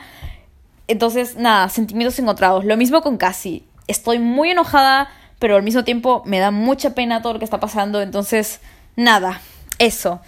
Entonces, 0.87 1.37
nada, 1.37 1.69
sentimientos 1.69 2.17
encontrados. 2.19 2.65
Lo 2.65 2.77
mismo 2.77 3.01
con 3.01 3.17
Cassie. 3.17 3.63
Estoy 3.87 4.19
muy 4.19 4.51
enojada, 4.51 5.09
pero 5.39 5.55
al 5.55 5.63
mismo 5.63 5.83
tiempo 5.83 6.21
me 6.25 6.39
da 6.39 6.51
mucha 6.51 6.93
pena 6.93 7.21
todo 7.21 7.33
lo 7.33 7.39
que 7.39 7.45
está 7.45 7.59
pasando. 7.59 8.01
Entonces, 8.01 8.59
nada, 8.95 9.41
eso. 9.79 10.21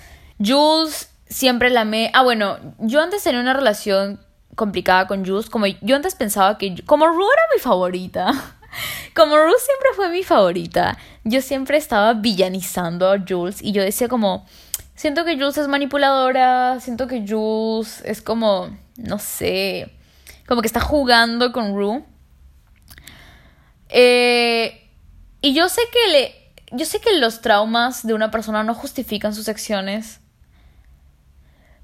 Jules 0.44 1.10
siempre 1.30 1.70
la 1.70 1.82
amé. 1.82 2.12
Ah, 2.14 2.24
bueno, 2.24 2.58
yo 2.80 3.02
antes 3.02 3.24
tenía 3.24 3.42
una 3.42 3.54
relación 3.54 4.20
complicada 4.56 5.08
con 5.08 5.26
Jules. 5.26 5.50
Como 5.50 5.68
yo 5.68 5.96
antes 5.96 6.16
pensaba 6.16 6.58
que. 6.58 6.84
Como 6.86 7.08
Rue 7.08 7.26
era 7.32 7.44
mi 7.56 7.62
favorita. 7.62 8.32
Como 9.16 9.36
Rue 9.36 9.54
siempre 9.60 9.90
fue 9.96 10.10
mi 10.10 10.24
favorita. 10.24 10.98
Yo 11.24 11.42
siempre 11.42 11.78
estaba 11.78 12.14
villanizando 12.14 13.12
a 13.12 13.18
Jules. 13.28 13.62
Y 13.62 13.74
yo 13.74 13.84
decía 13.84 14.08
como 14.08 14.46
Siento 15.02 15.26
que 15.26 15.34
Jules 15.34 15.58
es 15.58 15.68
manipuladora, 15.68 16.80
siento 16.80 17.08
que 17.08 17.26
Jules 17.28 18.04
es 18.06 18.22
como, 18.22 18.70
no 18.98 19.18
sé, 19.18 19.92
como 20.48 20.62
que 20.62 20.68
está 20.68 20.80
jugando 20.80 21.52
con 21.52 21.76
Rue. 21.76 22.04
Eh, 23.90 24.88
y 25.42 25.56
yo 25.56 25.70
sé 25.70 25.82
que 25.92 26.12
le, 26.12 26.54
yo 26.72 26.86
sé 26.86 27.02
que 27.02 27.18
los 27.18 27.42
traumas 27.42 28.06
de 28.06 28.14
una 28.14 28.30
persona 28.30 28.64
no 28.64 28.76
justifican 28.76 29.34
sus 29.34 29.50
acciones. 29.50 30.20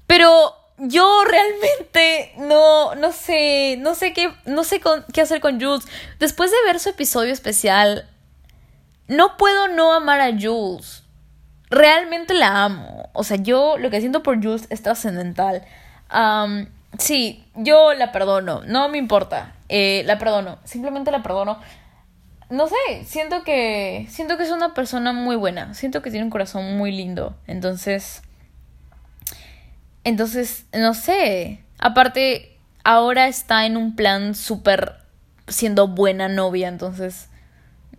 Pero 0.06 0.54
yo 0.76 1.24
realmente 1.24 2.34
no, 2.36 2.94
no 2.94 3.10
sé, 3.10 3.78
no 3.80 3.96
sé 3.96 4.12
qué, 4.12 4.32
no 4.44 4.62
sé 4.62 4.80
qué 5.12 5.22
hacer 5.22 5.40
con 5.40 5.60
Jules. 5.60 5.88
Después 6.20 6.52
de 6.52 6.56
ver 6.66 6.78
su 6.78 6.90
episodio 6.90 7.32
especial, 7.32 8.08
no 9.08 9.36
puedo 9.36 9.66
no 9.66 9.92
amar 9.92 10.20
a 10.20 10.30
Jules. 10.40 11.02
Realmente 11.70 12.34
la 12.34 12.64
amo. 12.64 13.10
O 13.12 13.24
sea, 13.24 13.36
yo 13.36 13.76
lo 13.78 13.90
que 13.90 14.00
siento 14.00 14.22
por 14.22 14.42
Jules 14.42 14.66
es 14.70 14.82
trascendental. 14.82 15.64
sí, 16.98 17.44
yo 17.54 17.94
la 17.94 18.12
perdono. 18.12 18.62
No 18.66 18.88
me 18.88 18.98
importa. 18.98 19.54
Eh, 19.68 20.02
la 20.06 20.18
perdono. 20.18 20.58
Simplemente 20.64 21.10
la 21.10 21.22
perdono 21.22 21.58
no 22.50 22.66
sé, 22.66 23.04
siento 23.04 23.42
que 23.44 24.06
siento 24.08 24.38
que 24.38 24.44
es 24.44 24.50
una 24.50 24.72
persona 24.72 25.12
muy 25.12 25.36
buena, 25.36 25.74
siento 25.74 26.00
que 26.00 26.10
tiene 26.10 26.24
un 26.24 26.30
corazón 26.30 26.76
muy 26.78 26.92
lindo, 26.92 27.36
entonces 27.46 28.22
entonces 30.04 30.64
no 30.72 30.94
sé, 30.94 31.60
aparte 31.78 32.56
ahora 32.84 33.28
está 33.28 33.66
en 33.66 33.76
un 33.76 33.96
plan 33.96 34.34
súper 34.34 34.96
siendo 35.46 35.88
buena 35.88 36.28
novia, 36.28 36.68
entonces 36.68 37.28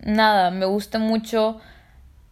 nada, 0.00 0.50
me 0.50 0.66
gusta 0.66 0.98
mucho 0.98 1.60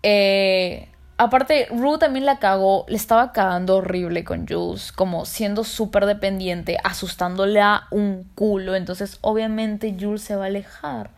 eh, 0.03 0.89
Aparte, 1.21 1.67
Rue 1.73 1.99
también 1.99 2.27
la 2.27 2.39
cagó, 2.39 2.85
le 2.87 2.97
estaba 2.97 3.33
cagando 3.33 3.79
horrible 3.79 4.23
con 4.23 4.47
Jules, 4.47 4.93
como 4.93 5.27
siendo 5.27 5.65
súper 5.65 6.07
dependiente, 6.07 6.79
asustándole 6.85 7.61
a 7.61 7.89
un 7.91 8.31
culo. 8.37 8.77
Entonces, 8.77 9.19
obviamente, 9.21 9.97
Jules 9.99 10.23
se 10.23 10.37
va 10.37 10.45
a 10.45 10.47
alejar. 10.47 11.11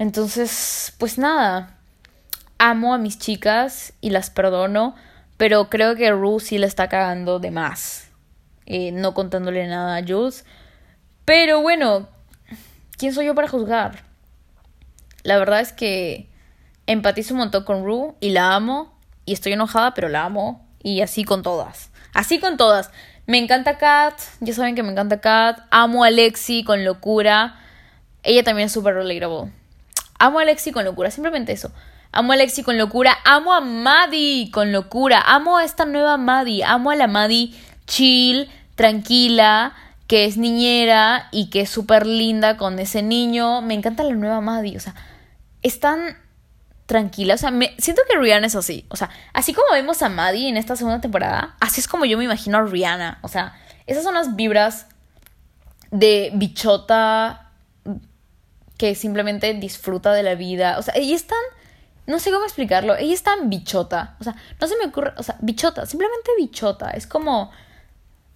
Entonces, 0.00 0.92
pues 0.98 1.18
nada, 1.18 1.76
amo 2.58 2.94
a 2.94 2.98
mis 2.98 3.16
chicas 3.16 3.92
y 4.00 4.10
las 4.10 4.30
perdono, 4.30 4.96
pero 5.36 5.70
creo 5.70 5.94
que 5.94 6.10
Rue 6.10 6.40
sí 6.40 6.58
la 6.58 6.66
está 6.66 6.88
cagando 6.88 7.38
de 7.38 7.52
más, 7.52 8.08
eh, 8.66 8.90
no 8.90 9.14
contándole 9.14 9.68
nada 9.68 9.98
a 9.98 10.04
Jules. 10.04 10.44
Pero 11.24 11.62
bueno, 11.62 12.08
¿quién 12.98 13.14
soy 13.14 13.26
yo 13.26 13.36
para 13.36 13.46
juzgar? 13.46 14.02
La 15.22 15.38
verdad 15.38 15.60
es 15.60 15.72
que 15.72 16.28
empatizo 16.88 17.34
un 17.34 17.38
montón 17.38 17.62
con 17.62 17.84
Rue 17.84 18.14
y 18.18 18.30
la 18.30 18.56
amo 18.56 18.92
y 19.24 19.32
estoy 19.32 19.52
enojada, 19.52 19.94
pero 19.94 20.08
la 20.08 20.24
amo 20.24 20.66
y 20.82 21.00
así 21.00 21.24
con 21.24 21.42
todas. 21.42 21.90
Así 22.14 22.40
con 22.40 22.56
todas. 22.56 22.90
Me 23.26 23.38
encanta 23.38 23.78
Kat, 23.78 24.14
ya 24.40 24.52
saben 24.52 24.74
que 24.74 24.82
me 24.82 24.90
encanta 24.90 25.20
Kat. 25.20 25.60
Amo 25.70 26.04
a 26.04 26.10
Lexi 26.10 26.64
con 26.64 26.84
locura. 26.84 27.58
Ella 28.22 28.44
también 28.44 28.66
es 28.66 28.72
súper 28.72 28.94
relatable. 28.94 29.52
Amo 30.18 30.38
a 30.38 30.42
Alexi 30.42 30.70
con 30.70 30.84
locura, 30.84 31.10
simplemente 31.10 31.50
eso. 31.50 31.72
Amo 32.12 32.30
a 32.30 32.34
Alexi 32.34 32.62
con 32.62 32.78
locura, 32.78 33.16
amo 33.24 33.52
a 33.52 33.60
Maddie 33.60 34.52
con 34.52 34.70
locura, 34.70 35.20
amo 35.20 35.56
a 35.56 35.64
esta 35.64 35.84
nueva 35.84 36.16
Maddie, 36.16 36.62
amo 36.62 36.90
a 36.90 36.94
la 36.94 37.08
Maddie 37.08 37.52
chill, 37.86 38.48
tranquila, 38.76 39.72
que 40.06 40.26
es 40.26 40.36
niñera 40.36 41.28
y 41.32 41.50
que 41.50 41.62
es 41.62 41.70
súper 41.70 42.06
linda 42.06 42.56
con 42.56 42.78
ese 42.78 43.02
niño. 43.02 43.62
Me 43.62 43.74
encanta 43.74 44.04
la 44.04 44.14
nueva 44.14 44.40
Maddie, 44.40 44.76
o 44.76 44.80
sea, 44.80 44.94
es 45.62 45.80
tan 45.80 46.16
tranquila, 46.92 47.34
o 47.34 47.38
sea, 47.38 47.50
me, 47.50 47.74
siento 47.78 48.02
que 48.06 48.18
Rihanna 48.18 48.48
es 48.48 48.54
así, 48.54 48.84
o 48.90 48.96
sea, 48.96 49.08
así 49.32 49.54
como 49.54 49.68
vemos 49.72 50.02
a 50.02 50.10
Maddie 50.10 50.50
en 50.50 50.58
esta 50.58 50.76
segunda 50.76 51.00
temporada, 51.00 51.56
así 51.58 51.80
es 51.80 51.88
como 51.88 52.04
yo 52.04 52.18
me 52.18 52.24
imagino 52.24 52.58
a 52.58 52.62
Rihanna, 52.66 53.18
o 53.22 53.28
sea, 53.28 53.54
esas 53.86 54.04
son 54.04 54.12
las 54.12 54.36
vibras 54.36 54.88
de 55.90 56.32
bichota 56.34 57.50
que 58.76 58.94
simplemente 58.94 59.54
disfruta 59.54 60.12
de 60.12 60.22
la 60.22 60.34
vida. 60.34 60.76
O 60.78 60.82
sea, 60.82 60.94
ella 60.96 61.14
es 61.14 61.26
tan. 61.26 61.38
No 62.06 62.18
sé 62.18 62.32
cómo 62.32 62.44
explicarlo. 62.44 62.96
Ella 62.96 63.14
es 63.14 63.22
tan 63.22 63.48
bichota. 63.48 64.16
O 64.18 64.24
sea, 64.24 64.34
no 64.60 64.66
se 64.66 64.76
me 64.76 64.86
ocurre. 64.86 65.12
O 65.16 65.22
sea, 65.22 65.36
bichota. 65.40 65.86
Simplemente 65.86 66.32
bichota. 66.36 66.90
Es 66.90 67.06
como 67.06 67.52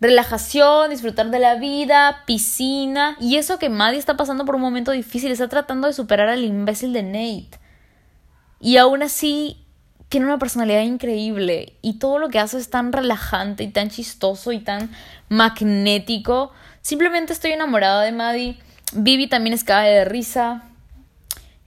relajación, 0.01 0.91
disfrutar 0.91 1.31
de 1.31 1.41
la 1.41 1.57
vida, 1.57 2.23
piscina. 2.27 3.17
Y 3.19 3.37
eso 3.37 3.59
que 3.59 3.71
Maddie 3.71 3.99
está 3.99 4.17
pasando 4.17 4.45
por 4.45 4.55
un 4.55 4.61
momento 4.61 4.93
difícil. 4.93 5.33
Está 5.33 5.49
tratando 5.49 5.89
de 5.89 5.95
superar 5.95 6.29
al 6.29 6.45
imbécil 6.45 6.93
de 6.93 7.03
Nate. 7.03 7.59
Y 8.61 8.77
aún 8.77 9.03
así. 9.03 9.63
Tiene 10.09 10.27
una 10.27 10.39
personalidad 10.39 10.83
increíble. 10.83 11.73
Y 11.83 11.99
todo 11.99 12.21
lo 12.21 12.29
que 12.29 12.39
hace 12.39 12.59
es 12.59 12.71
tan 12.71 12.93
relajante 12.93 13.65
y 13.65 13.69
tan 13.69 13.91
chistoso 13.91 14.53
y 14.53 14.61
tan 14.61 14.93
magnético. 15.29 16.53
Simplemente 16.81 17.33
estoy 17.33 17.51
enamorada 17.51 18.03
de 18.03 18.13
Maddie. 18.13 18.59
Vivi 18.93 19.27
también 19.27 19.53
es 19.53 19.65
cae 19.65 19.93
de 19.93 20.05
risa. 20.05 20.63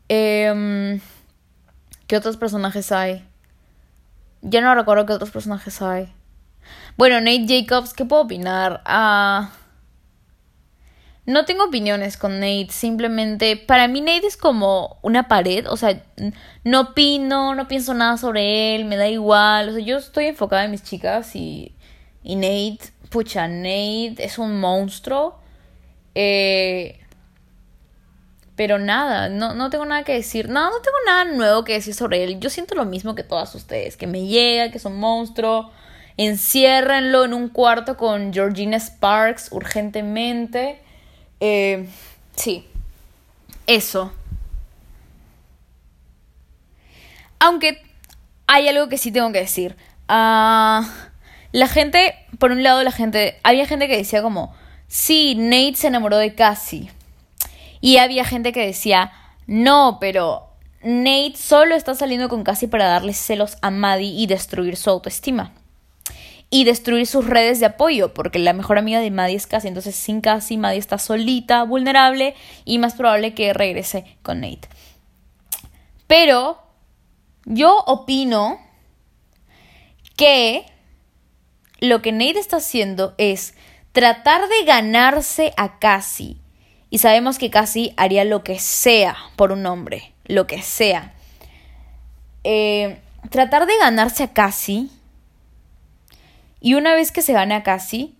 Em, 0.07 1.01
¿Qué 2.07 2.15
otros 2.15 2.37
personajes 2.37 2.91
hay? 2.93 3.27
Ya 4.41 4.61
no 4.61 4.73
recuerdo 4.73 5.05
qué 5.05 5.13
otros 5.13 5.31
personajes 5.31 5.81
hay. 5.81 6.11
Bueno, 6.97 7.19
Nate 7.19 7.45
Jacobs, 7.47 7.93
¿qué 7.93 8.05
puedo 8.05 8.23
opinar? 8.23 8.81
Ah, 8.85 9.51
no 11.29 11.45
tengo 11.45 11.65
opiniones 11.65 12.17
con 12.17 12.39
Nate, 12.39 12.69
simplemente 12.71 13.55
para 13.55 13.87
mí 13.87 14.01
Nate 14.01 14.25
es 14.25 14.35
como 14.35 14.97
una 15.03 15.27
pared, 15.27 15.67
o 15.69 15.77
sea, 15.77 16.01
no 16.63 16.81
opino, 16.81 17.53
no 17.53 17.67
pienso 17.67 17.93
nada 17.93 18.17
sobre 18.17 18.75
él, 18.75 18.85
me 18.85 18.97
da 18.97 19.07
igual, 19.07 19.69
o 19.69 19.73
sea, 19.73 19.81
yo 19.81 19.97
estoy 19.97 20.25
enfocada 20.25 20.65
en 20.65 20.71
mis 20.71 20.83
chicas 20.83 21.35
y, 21.35 21.75
y 22.23 22.35
Nate, 22.35 22.79
pucha, 23.09 23.47
Nate 23.47 24.15
es 24.17 24.39
un 24.39 24.59
monstruo. 24.59 25.39
Eh, 26.15 26.99
pero 28.55 28.77
nada, 28.77 29.29
no, 29.29 29.53
no 29.53 29.69
tengo 29.69 29.85
nada 29.85 30.03
que 30.03 30.13
decir. 30.13 30.49
No, 30.49 30.69
no 30.69 30.81
tengo 30.81 30.97
nada 31.05 31.23
nuevo 31.25 31.63
que 31.63 31.73
decir 31.73 31.93
sobre 31.93 32.25
él. 32.25 32.41
Yo 32.41 32.49
siento 32.49 32.75
lo 32.75 32.83
mismo 32.83 33.15
que 33.15 33.23
todas 33.23 33.55
ustedes. 33.55 33.95
Que 33.95 34.05
me 34.05 34.25
llega, 34.25 34.69
que 34.69 34.79
es 34.79 34.83
un 34.83 34.99
monstruo. 34.99 35.71
Enciérrenlo 36.17 37.23
en 37.23 37.33
un 37.33 37.47
cuarto 37.47 37.95
con 37.95 38.33
Georgina 38.33 38.77
Sparks 38.77 39.53
urgentemente. 39.53 40.81
Eh, 41.39 41.87
sí. 42.35 42.65
Eso. 43.67 44.11
Aunque 47.39 47.81
hay 48.47 48.67
algo 48.67 48.89
que 48.89 48.97
sí 48.97 49.11
tengo 49.11 49.31
que 49.31 49.39
decir. 49.39 49.77
Ah, 50.07 50.87
la 51.51 51.67
gente, 51.67 52.15
por 52.37 52.51
un 52.51 52.63
lado, 52.63 52.83
la 52.83 52.91
gente. 52.91 53.39
Había 53.43 53.65
gente 53.65 53.87
que 53.87 53.97
decía 53.97 54.21
como. 54.21 54.55
Sí, 54.87 55.35
Nate 55.35 55.75
se 55.75 55.87
enamoró 55.87 56.17
de 56.17 56.33
Cassie. 56.33 56.91
Y 57.79 57.97
había 57.97 58.25
gente 58.25 58.51
que 58.51 58.65
decía, 58.65 59.11
no, 59.45 59.97
pero 60.01 60.49
Nate 60.81 61.35
solo 61.37 61.75
está 61.75 61.93
saliendo 61.93 62.27
con 62.27 62.43
Cassie 62.43 62.67
para 62.67 62.87
darle 62.87 63.13
celos 63.13 63.57
a 63.61 63.69
Maddie 63.69 64.19
y 64.19 64.27
destruir 64.27 64.75
su 64.75 64.89
autoestima. 64.89 65.53
Y 66.51 66.63
destruir 66.63 67.05
sus 67.05 67.27
redes 67.27 67.59
de 67.59 67.67
apoyo, 67.67 68.13
porque 68.13 68.39
la 68.39 68.53
mejor 68.53 68.79
amiga 68.79 68.99
de 68.99 69.11
Maddie 69.11 69.35
es 69.35 69.45
Cassie. 69.45 69.67
Entonces, 69.67 69.95
sin 69.95 70.21
Cassie, 70.21 70.57
Maddie 70.57 70.79
está 70.79 70.97
solita, 70.97 71.63
vulnerable 71.63 72.35
y 72.65 72.79
más 72.79 72.95
probable 72.95 73.35
que 73.35 73.53
regrese 73.53 74.17
con 74.23 74.41
Nate. 74.41 74.67
Pero 76.07 76.57
yo 77.45 77.83
opino 77.85 78.59
que 80.17 80.65
lo 81.79 82.01
que 82.01 82.11
Nate 82.11 82.39
está 82.39 82.57
haciendo 82.57 83.13
es 83.17 83.53
tratar 83.91 84.47
de 84.49 84.65
ganarse 84.65 85.53
a 85.55 85.79
Cassie 85.79 86.37
y 86.89 86.97
sabemos 86.97 87.37
que 87.37 87.49
casi 87.49 87.93
haría 87.97 88.25
lo 88.25 88.43
que 88.43 88.59
sea 88.59 89.15
por 89.35 89.51
un 89.51 89.65
hombre, 89.65 90.13
lo 90.25 90.47
que 90.47 90.61
sea. 90.61 91.13
Eh, 92.43 92.99
tratar 93.29 93.65
de 93.65 93.77
ganarse 93.77 94.23
a 94.23 94.33
Cassie 94.33 94.87
y 96.61 96.73
una 96.73 96.93
vez 96.93 97.11
que 97.11 97.21
se 97.21 97.33
gane 97.33 97.55
a 97.55 97.63
Cassie, 97.63 98.13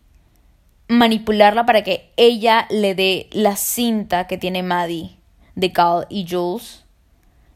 manipularla 0.88 1.66
para 1.66 1.84
que 1.84 2.12
ella 2.18 2.68
le 2.70 2.96
dé 2.96 3.28
la 3.32 3.56
cinta 3.56 4.28
que 4.28 4.38
tiene 4.38 4.64
Maddie 4.64 5.18
de 5.56 5.72
Cal 5.72 6.08
y 6.10 6.26
Jules. 6.28 6.86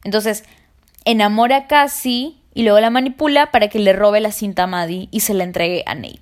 Entonces, 0.04 0.44
enamora 1.06 1.58
a 1.58 1.68
Cassie 1.68 2.36
y 2.54 2.64
luego 2.64 2.80
la 2.80 2.90
manipula 2.90 3.52
para 3.52 3.70
que 3.70 3.80
le 3.80 3.94
robe 3.94 4.20
la 4.20 4.32
cinta 4.32 4.64
a 4.64 4.68
Maddie 4.68 5.08
y 5.12 5.22
se 5.22 5.34
la 5.34 5.44
entregue 5.44 5.84
a 5.86 5.96
Nate. 5.96 6.20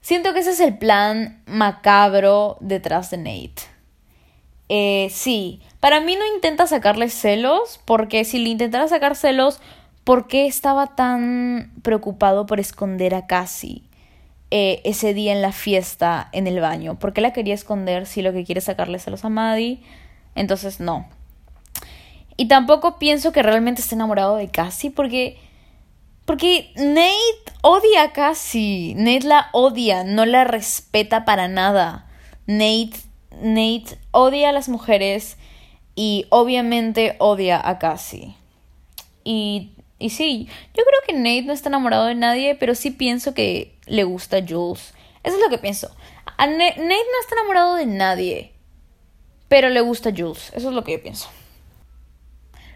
Siento 0.00 0.32
que 0.32 0.40
ese 0.40 0.50
es 0.50 0.60
el 0.60 0.78
plan 0.78 1.42
macabro 1.46 2.56
detrás 2.60 3.10
de 3.10 3.18
Nate. 3.18 3.62
Eh, 4.68 5.08
sí, 5.10 5.60
para 5.80 6.00
mí 6.00 6.14
no 6.14 6.24
intenta 6.34 6.66
sacarle 6.66 7.10
celos, 7.10 7.80
porque 7.84 8.24
si 8.24 8.38
le 8.38 8.50
intentara 8.50 8.86
sacar 8.86 9.16
celos, 9.16 9.60
¿por 10.10 10.26
qué 10.26 10.48
estaba 10.48 10.96
tan 10.96 11.70
preocupado 11.82 12.44
por 12.44 12.58
esconder 12.58 13.14
a 13.14 13.28
Cassie 13.28 13.84
eh, 14.50 14.80
ese 14.82 15.14
día 15.14 15.30
en 15.30 15.40
la 15.40 15.52
fiesta 15.52 16.28
en 16.32 16.48
el 16.48 16.58
baño? 16.58 16.98
¿Por 16.98 17.12
qué 17.12 17.20
la 17.20 17.32
quería 17.32 17.54
esconder 17.54 18.06
si 18.06 18.20
lo 18.20 18.32
que 18.32 18.44
quiere 18.44 18.58
es 18.58 18.64
sacarle 18.64 18.98
celos 18.98 19.24
a 19.24 19.28
Maddie? 19.28 19.84
Entonces, 20.34 20.80
no. 20.80 21.06
Y 22.36 22.48
tampoco 22.48 22.98
pienso 22.98 23.30
que 23.30 23.44
realmente 23.44 23.82
esté 23.82 23.94
enamorado 23.94 24.34
de 24.34 24.48
Cassie, 24.48 24.90
porque 24.90 25.38
Porque 26.24 26.72
Nate 26.74 27.60
odia 27.62 28.02
a 28.02 28.12
Cassie. 28.12 28.96
Nate 28.96 29.28
la 29.28 29.46
odia, 29.52 30.02
no 30.02 30.26
la 30.26 30.42
respeta 30.42 31.24
para 31.24 31.46
nada. 31.46 32.08
Nate, 32.48 32.98
Nate 33.40 33.96
odia 34.10 34.48
a 34.48 34.52
las 34.52 34.68
mujeres 34.68 35.38
y 35.94 36.26
obviamente 36.30 37.14
odia 37.20 37.60
a 37.64 37.78
Cassie. 37.78 38.34
Y, 39.22 39.76
y 40.00 40.10
sí, 40.10 40.48
yo 40.74 40.82
creo 40.82 41.00
que 41.06 41.12
Nate 41.12 41.42
no 41.42 41.52
está 41.52 41.68
enamorado 41.68 42.06
de 42.06 42.14
nadie, 42.16 42.56
pero 42.56 42.74
sí 42.74 42.90
pienso 42.90 43.34
que 43.34 43.78
le 43.86 44.02
gusta 44.04 44.38
a 44.38 44.42
Jules. 44.46 44.94
Eso 45.22 45.36
es 45.36 45.42
lo 45.42 45.50
que 45.50 45.58
pienso. 45.58 45.94
Nate 46.38 46.76
no 46.78 47.20
está 47.20 47.34
enamorado 47.34 47.76
de 47.76 47.86
nadie, 47.86 48.52
pero 49.48 49.68
le 49.68 49.80
gusta 49.82 50.08
a 50.08 50.12
Jules. 50.16 50.50
Eso 50.54 50.70
es 50.70 50.74
lo 50.74 50.82
que 50.82 50.92
yo 50.92 51.02
pienso. 51.02 51.28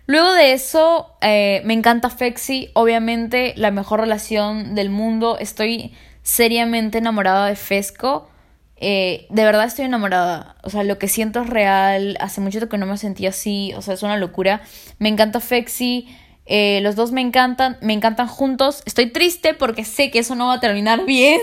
Luego 0.06 0.32
de 0.32 0.52
eso, 0.52 1.16
eh, 1.22 1.62
me 1.64 1.72
encanta 1.72 2.10
Fexi, 2.10 2.70
obviamente 2.74 3.54
la 3.56 3.70
mejor 3.70 4.00
relación 4.00 4.74
del 4.74 4.90
mundo. 4.90 5.38
Estoy 5.38 5.94
seriamente 6.22 6.98
enamorada 6.98 7.46
de 7.46 7.56
Fesco. 7.56 8.28
Eh, 8.76 9.26
de 9.30 9.44
verdad 9.44 9.64
estoy 9.64 9.86
enamorada. 9.86 10.56
O 10.62 10.68
sea, 10.68 10.84
lo 10.84 10.98
que 10.98 11.08
siento 11.08 11.40
es 11.40 11.48
real. 11.48 12.18
Hace 12.20 12.42
mucho 12.42 12.68
que 12.68 12.76
no 12.76 12.84
me 12.84 12.98
sentí 12.98 13.26
así. 13.26 13.72
O 13.76 13.80
sea, 13.80 13.94
es 13.94 14.02
una 14.02 14.18
locura. 14.18 14.60
Me 14.98 15.08
encanta 15.08 15.40
Fexi. 15.40 16.06
Eh, 16.46 16.80
los 16.82 16.94
dos 16.96 17.12
me 17.12 17.20
encantan. 17.20 17.78
Me 17.80 17.92
encantan 17.92 18.28
juntos. 18.28 18.82
Estoy 18.84 19.10
triste 19.10 19.54
porque 19.54 19.84
sé 19.84 20.10
que 20.10 20.18
eso 20.18 20.34
no 20.34 20.48
va 20.48 20.54
a 20.54 20.60
terminar 20.60 21.04
bien. 21.06 21.40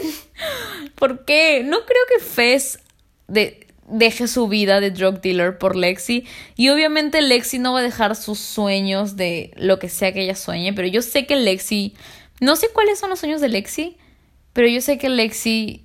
¿Por 0.95 1.25
qué? 1.25 1.63
No 1.65 1.77
creo 1.85 2.01
que 2.07 2.23
Fez 2.23 2.79
de, 3.27 3.67
deje 3.87 4.27
su 4.27 4.47
vida 4.47 4.79
de 4.79 4.91
drug 4.91 5.21
dealer 5.21 5.57
por 5.57 5.75
Lexi. 5.75 6.25
Y 6.55 6.69
obviamente 6.69 7.21
Lexi 7.21 7.59
no 7.59 7.73
va 7.73 7.79
a 7.79 7.83
dejar 7.83 8.15
sus 8.15 8.39
sueños 8.39 9.15
de 9.15 9.51
lo 9.55 9.79
que 9.79 9.89
sea 9.89 10.13
que 10.13 10.23
ella 10.23 10.35
sueñe. 10.35 10.73
Pero 10.73 10.87
yo 10.87 11.01
sé 11.01 11.25
que 11.25 11.35
Lexi. 11.35 11.95
No 12.39 12.55
sé 12.55 12.69
cuáles 12.73 12.99
son 12.99 13.09
los 13.09 13.19
sueños 13.19 13.41
de 13.41 13.49
Lexi. 13.49 13.97
Pero 14.53 14.67
yo 14.67 14.81
sé 14.81 14.97
que 14.97 15.09
Lexi 15.09 15.83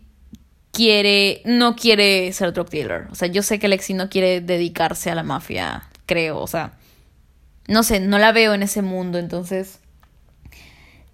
quiere. 0.73 1.43
No 1.45 1.75
quiere 1.77 2.33
ser 2.33 2.53
drug 2.53 2.69
dealer. 2.69 3.07
O 3.11 3.15
sea, 3.15 3.29
yo 3.29 3.43
sé 3.43 3.59
que 3.59 3.69
Lexi 3.69 3.95
no 3.95 4.11
quiere 4.11 4.41
dedicarse 4.41 5.11
a 5.11 5.15
la 5.15 5.23
mafia. 5.23 5.89
Creo. 6.05 6.39
O 6.39 6.47
sea. 6.47 6.79
No 7.69 7.83
sé, 7.83 8.01
no 8.01 8.19
la 8.19 8.33
veo 8.33 8.55
en 8.55 8.63
ese 8.63 8.83
mundo. 8.83 9.19
Entonces. 9.19 9.81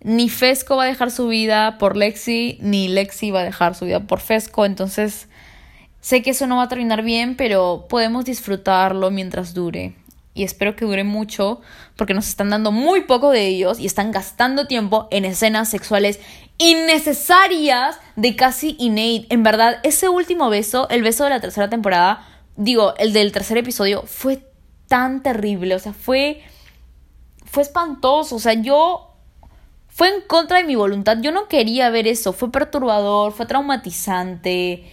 Ni 0.05 0.29
Fesco 0.29 0.77
va 0.77 0.85
a 0.85 0.87
dejar 0.87 1.11
su 1.11 1.29
vida 1.29 1.79
por 1.79 1.97
Lexi. 1.97 2.59
Ni 2.61 2.88
Lexi 2.88 3.31
va 3.31 3.41
a 3.41 3.45
dejar 3.45 3.75
su 3.75 3.85
vida 3.85 4.01
por 4.01 4.21
Fesco. 4.21 4.65
Entonces 4.65 5.29
Sé 6.03 6.21
que 6.21 6.31
eso 6.31 6.49
no 6.49 6.57
va 6.57 6.65
a 6.65 6.69
terminar 6.69 7.05
bien, 7.05 7.37
pero 7.37 7.87
podemos 7.88 8.25
disfrutarlo 8.25 9.12
mientras 9.12 9.55
dure. 9.55 9.95
Y 10.35 10.43
espero 10.43 10.75
que 10.75 10.85
dure 10.85 11.05
mucho, 11.05 11.61
porque 11.95 12.12
nos 12.12 12.27
están 12.27 12.51
dando 12.51 12.73
muy 12.73 13.03
poco 13.03 13.31
de 13.31 13.47
ellos 13.47 13.79
y 13.79 13.87
están 13.87 14.11
gastando 14.11 14.67
tiempo 14.67 15.07
en 15.12 15.25
escenas 15.25 15.69
sexuales 15.69 16.19
innecesarias 16.59 18.01
de 18.17 18.35
Cassie 18.35 18.75
y 18.81 18.88
Nate. 18.88 19.27
En 19.33 19.45
verdad, 19.45 19.79
ese 19.85 20.09
último 20.09 20.51
beso, 20.51 20.88
el 20.88 21.03
beso 21.05 21.23
de 21.23 21.31
la 21.31 21.41
tercera 21.41 21.71
temporada, 21.71 22.27
digo, 22.57 22.95
el 22.99 23.12
del 23.12 23.31
tercer 23.31 23.59
episodio, 23.59 24.03
fue 24.05 24.43
tan 24.92 25.22
terrible. 25.22 25.74
O 25.74 25.78
sea, 25.78 25.94
fue. 25.94 26.42
Fue 27.46 27.62
espantoso. 27.62 28.37
O 28.37 28.38
sea, 28.38 28.52
yo. 28.52 29.09
Fue 29.88 30.09
en 30.09 30.20
contra 30.26 30.59
de 30.59 30.64
mi 30.64 30.74
voluntad. 30.74 31.16
Yo 31.22 31.33
no 31.33 31.48
quería 31.48 31.88
ver 31.88 32.07
eso. 32.07 32.35
Fue 32.35 32.52
perturbador, 32.52 33.33
fue 33.33 33.46
traumatizante 33.46 34.85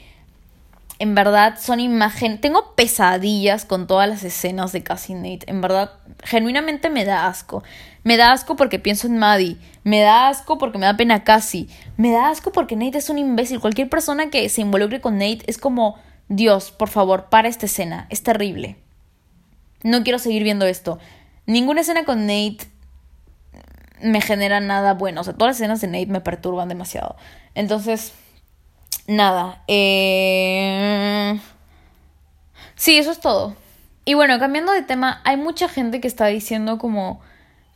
en 1.00 1.16
verdad 1.16 1.58
son 1.60 1.80
imágenes. 1.80 2.42
Tengo 2.42 2.76
pesadillas 2.76 3.64
con 3.66 3.88
todas 3.88 4.08
las 4.08 4.24
escenas 4.24 4.74
de 4.74 4.84
Cassie 4.84 5.16
Nate. 5.16 5.50
En 5.50 5.62
verdad, 5.62 5.94
genuinamente 6.24 6.90
me 6.90 7.06
da 7.06 7.26
asco. 7.26 7.64
Me 8.04 8.18
da 8.18 8.34
asco 8.34 8.58
porque 8.58 8.80
pienso 8.80 9.08
en 9.08 9.18
Maddie. 9.18 9.58
Me 9.84 10.02
da 10.02 10.28
asco 10.28 10.58
porque 10.58 10.78
me 10.78 10.86
da 10.86 10.98
pena 10.98 11.24
Cassie. 11.24 11.70
Me 11.96 12.12
da 12.12 12.30
asco 12.30 12.52
porque 12.52 12.76
Nate 12.76 12.98
es 12.98 13.10
un 13.10 13.18
imbécil. 13.18 13.62
Cualquier 13.62 13.90
persona 13.90 14.30
que 14.30 14.48
se 14.50 14.62
involucre 14.62 15.00
con 15.00 15.18
Nate 15.18 15.44
es 15.48 15.58
como, 15.58 15.98
Dios, 16.28 16.72
por 16.72 16.90
favor, 16.90 17.30
para 17.30 17.48
esta 17.48 17.66
escena. 17.66 18.06
Es 18.10 18.22
terrible. 18.22 18.76
No 19.84 20.04
quiero 20.04 20.20
seguir 20.20 20.44
viendo 20.44 20.66
esto. 20.66 21.00
Ninguna 21.46 21.82
escena 21.82 22.06
con 22.06 22.26
Nate 22.26 22.60
me 24.02 24.22
genera 24.22 24.60
nada 24.60 24.94
bueno. 24.94 25.22
O 25.22 25.24
sea, 25.24 25.34
todas 25.34 25.50
las 25.50 25.58
escenas 25.58 25.82
de 25.82 25.88
Nate 25.88 26.08
me 26.08 26.22
perturban 26.22 26.70
demasiado. 26.70 27.16
Entonces, 27.56 28.14
nada. 29.08 29.64
Eh... 29.68 31.40
Sí, 32.76 32.98
eso 32.98 33.12
es 33.12 33.20
todo. 33.20 33.56
Y 34.06 34.14
bueno, 34.14 34.40
cambiando 34.40 34.72
de 34.72 34.82
tema, 34.82 35.22
hay 35.26 35.38
mucha 35.38 35.68
gente 35.68 36.00
que 36.02 36.08
está 36.08 36.28
diciendo 36.28 36.78
como 36.78 37.22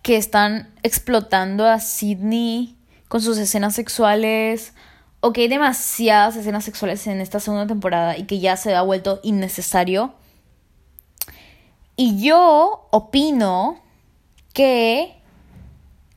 que 0.01 0.17
están 0.17 0.69
explotando 0.81 1.67
a 1.67 1.79
Sidney 1.79 2.75
con 3.07 3.21
sus 3.21 3.37
escenas 3.37 3.75
sexuales 3.75 4.73
o 5.19 5.31
que 5.31 5.41
hay 5.41 5.47
demasiadas 5.47 6.35
escenas 6.35 6.65
sexuales 6.65 7.05
en 7.07 7.21
esta 7.21 7.39
segunda 7.39 7.67
temporada 7.67 8.17
y 8.17 8.23
que 8.23 8.39
ya 8.39 8.57
se 8.57 8.75
ha 8.75 8.81
vuelto 8.81 9.19
innecesario. 9.23 10.13
Y 11.95 12.23
yo 12.23 12.87
opino 12.91 13.79
que 14.53 15.15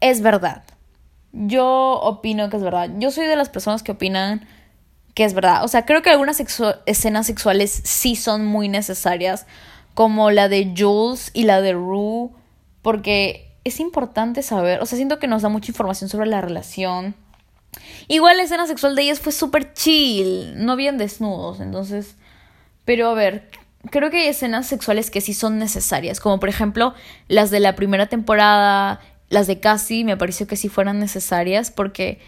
es 0.01 0.21
verdad. 0.21 0.65
Yo 1.33 2.01
opino 2.03 2.49
que 2.49 2.57
es 2.57 2.63
verdad. 2.63 2.91
Yo 2.99 3.11
soy 3.11 3.27
de 3.27 3.37
las 3.37 3.49
personas 3.49 3.83
que 3.83 3.93
opinan 3.93 4.47
que 5.15 5.25
es 5.25 5.35
verdad. 5.35 5.65
O 5.65 5.69
sea, 5.69 5.87
creo 5.87 6.03
que 6.03 6.11
algunas 6.11 6.41
escenas 6.87 7.27
sexuales 7.27 7.81
sí 7.85 8.17
son 8.17 8.45
muy 8.45 8.69
necesarias, 8.69 9.47
como 9.95 10.31
la 10.31 10.51
de 10.51 10.75
Jules 10.77 11.31
y 11.33 11.45
la 11.45 11.63
de 11.63 11.73
Rue, 11.73 12.31
porque 12.83 13.51
es 13.65 13.81
importante 13.81 14.43
saber, 14.43 14.83
o 14.83 14.87
sea, 14.87 14.97
siento 14.97 15.19
que 15.19 15.27
nos 15.27 15.41
da 15.41 15.49
mucha 15.49 15.71
información 15.73 16.11
sobre 16.11 16.27
la 16.27 16.43
relación. 16.43 17.15
Igual 18.09 18.37
la 18.37 18.43
escena 18.43 18.67
sexual 18.67 18.95
de 18.95 19.03
ellas 19.03 19.21
fue 19.21 19.33
súper 19.33 19.73
chill, 19.73 20.53
no 20.65 20.77
bien 20.77 20.99
desnudos, 20.99 21.61
entonces... 21.61 22.17
Pero 22.85 23.09
a 23.09 23.15
ver, 23.15 23.51
creo 23.91 24.11
que 24.11 24.23
hay 24.23 24.29
escenas 24.29 24.67
sexuales 24.67 25.11
que 25.11 25.21
sí 25.21 25.35
son 25.35 25.59
necesarias, 25.59 26.21
como 26.21 26.41
por 26.41 26.49
ejemplo 26.49 26.95
las 27.29 27.51
de 27.51 27.61
la 27.61 27.75
primera 27.75 28.07
temporada, 28.07 29.01
las 29.29 29.47
de 29.47 29.61
Cassie, 29.61 30.05
me 30.05 30.17
pareció 30.17 30.47
que 30.47 30.57
sí 30.57 30.69
fueran 30.69 30.99
necesarias 30.99 31.71
porque 31.71 32.21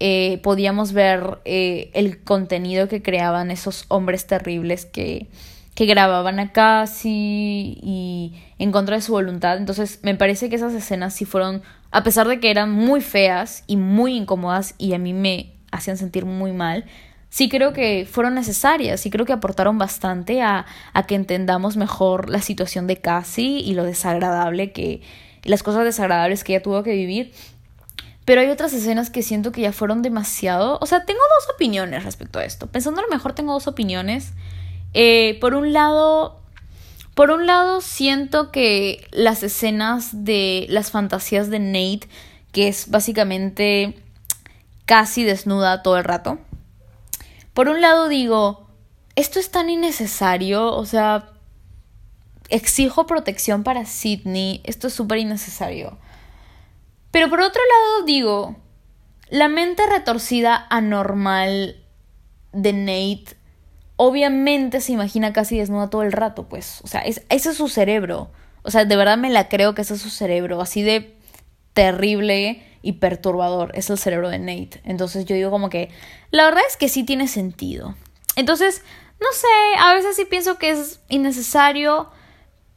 eh, 0.00 0.40
podíamos 0.42 0.92
ver 0.92 1.38
eh, 1.44 1.90
el 1.94 2.22
contenido 2.22 2.88
que 2.88 3.02
creaban 3.02 3.50
esos 3.50 3.84
hombres 3.88 4.26
terribles 4.26 4.86
que, 4.86 5.28
que 5.74 5.86
grababan 5.86 6.38
a 6.40 6.52
Cassie 6.52 7.78
y 7.82 8.34
en 8.58 8.72
contra 8.72 8.96
de 8.96 9.02
su 9.02 9.12
voluntad. 9.12 9.56
Entonces 9.56 10.00
me 10.02 10.14
parece 10.14 10.48
que 10.48 10.56
esas 10.56 10.74
escenas 10.74 11.14
sí 11.14 11.24
fueron, 11.24 11.62
a 11.90 12.02
pesar 12.02 12.28
de 12.28 12.40
que 12.40 12.50
eran 12.50 12.70
muy 12.70 13.00
feas 13.00 13.64
y 13.66 13.76
muy 13.76 14.16
incómodas 14.16 14.74
y 14.78 14.94
a 14.94 14.98
mí 14.98 15.12
me 15.12 15.52
hacían 15.70 15.96
sentir 15.96 16.24
muy 16.24 16.52
mal, 16.52 16.84
sí 17.34 17.48
creo 17.48 17.72
que 17.72 18.06
fueron 18.08 18.34
necesarias 18.34 19.04
y 19.06 19.10
creo 19.10 19.26
que 19.26 19.32
aportaron 19.32 19.76
bastante 19.76 20.40
a, 20.40 20.66
que 21.08 21.16
entendamos 21.16 21.76
mejor 21.76 22.30
la 22.30 22.40
situación 22.40 22.86
de 22.86 22.98
Cassie 22.98 23.58
y 23.58 23.74
lo 23.74 23.82
desagradable 23.82 24.70
que, 24.70 25.02
las 25.42 25.64
cosas 25.64 25.82
desagradables 25.82 26.44
que 26.44 26.54
ella 26.54 26.62
tuvo 26.62 26.84
que 26.84 26.92
vivir. 26.92 27.32
Pero 28.24 28.40
hay 28.40 28.50
otras 28.50 28.72
escenas 28.72 29.10
que 29.10 29.24
siento 29.24 29.50
que 29.50 29.62
ya 29.62 29.72
fueron 29.72 30.00
demasiado. 30.00 30.78
O 30.80 30.86
sea, 30.86 31.04
tengo 31.06 31.18
dos 31.40 31.52
opiniones 31.56 32.04
respecto 32.04 32.38
a 32.38 32.44
esto. 32.44 32.68
Pensando 32.68 33.02
lo 33.02 33.08
mejor 33.08 33.32
tengo 33.32 33.52
dos 33.52 33.66
opiniones. 33.66 34.32
Eh, 34.94 35.36
por 35.40 35.54
un 35.54 35.72
lado. 35.72 36.40
Por 37.14 37.32
un 37.32 37.46
lado, 37.46 37.80
siento 37.80 38.52
que 38.52 39.08
las 39.10 39.42
escenas 39.42 40.24
de 40.24 40.66
las 40.70 40.92
fantasías 40.92 41.50
de 41.50 41.58
Nate, 41.58 42.08
que 42.52 42.68
es 42.68 42.90
básicamente 42.90 43.96
casi 44.86 45.24
desnuda 45.24 45.82
todo 45.82 45.98
el 45.98 46.04
rato. 46.04 46.38
Por 47.54 47.68
un 47.68 47.80
lado 47.80 48.08
digo, 48.08 48.66
esto 49.16 49.38
es 49.38 49.50
tan 49.50 49.70
innecesario, 49.70 50.74
o 50.74 50.84
sea, 50.84 51.30
exijo 52.48 53.06
protección 53.06 53.62
para 53.62 53.86
Sidney, 53.86 54.60
esto 54.64 54.88
es 54.88 54.94
súper 54.94 55.18
innecesario. 55.18 55.96
Pero 57.10 57.30
por 57.30 57.40
otro 57.40 57.62
lado 57.62 58.06
digo, 58.06 58.56
la 59.30 59.48
mente 59.48 59.84
retorcida 59.86 60.66
anormal 60.68 61.76
de 62.52 62.72
Nate 62.72 63.36
obviamente 63.96 64.80
se 64.80 64.92
imagina 64.92 65.32
casi 65.32 65.58
desnuda 65.58 65.90
todo 65.90 66.02
el 66.02 66.12
rato, 66.12 66.48
pues. 66.48 66.80
O 66.82 66.86
sea, 66.86 67.00
ese 67.02 67.22
es 67.28 67.56
su 67.56 67.68
cerebro. 67.68 68.30
O 68.62 68.70
sea, 68.70 68.84
de 68.84 68.96
verdad 68.96 69.18
me 69.18 69.30
la 69.30 69.48
creo 69.48 69.74
que 69.74 69.82
ese 69.82 69.94
es 69.94 70.00
su 70.00 70.10
cerebro. 70.10 70.60
Así 70.60 70.82
de 70.82 71.16
terrible 71.72 72.62
y 72.84 72.92
perturbador 72.92 73.72
es 73.74 73.90
el 73.90 73.98
cerebro 73.98 74.28
de 74.28 74.38
Nate. 74.38 74.80
Entonces 74.84 75.24
yo 75.24 75.34
digo 75.34 75.50
como 75.50 75.70
que 75.70 75.90
la 76.30 76.44
verdad 76.44 76.62
es 76.68 76.76
que 76.76 76.88
sí 76.88 77.02
tiene 77.02 77.26
sentido. 77.26 77.96
Entonces, 78.36 78.82
no 79.20 79.28
sé, 79.32 79.78
a 79.80 79.94
veces 79.94 80.16
sí 80.16 80.24
pienso 80.24 80.58
que 80.58 80.70
es 80.70 81.00
innecesario, 81.08 82.10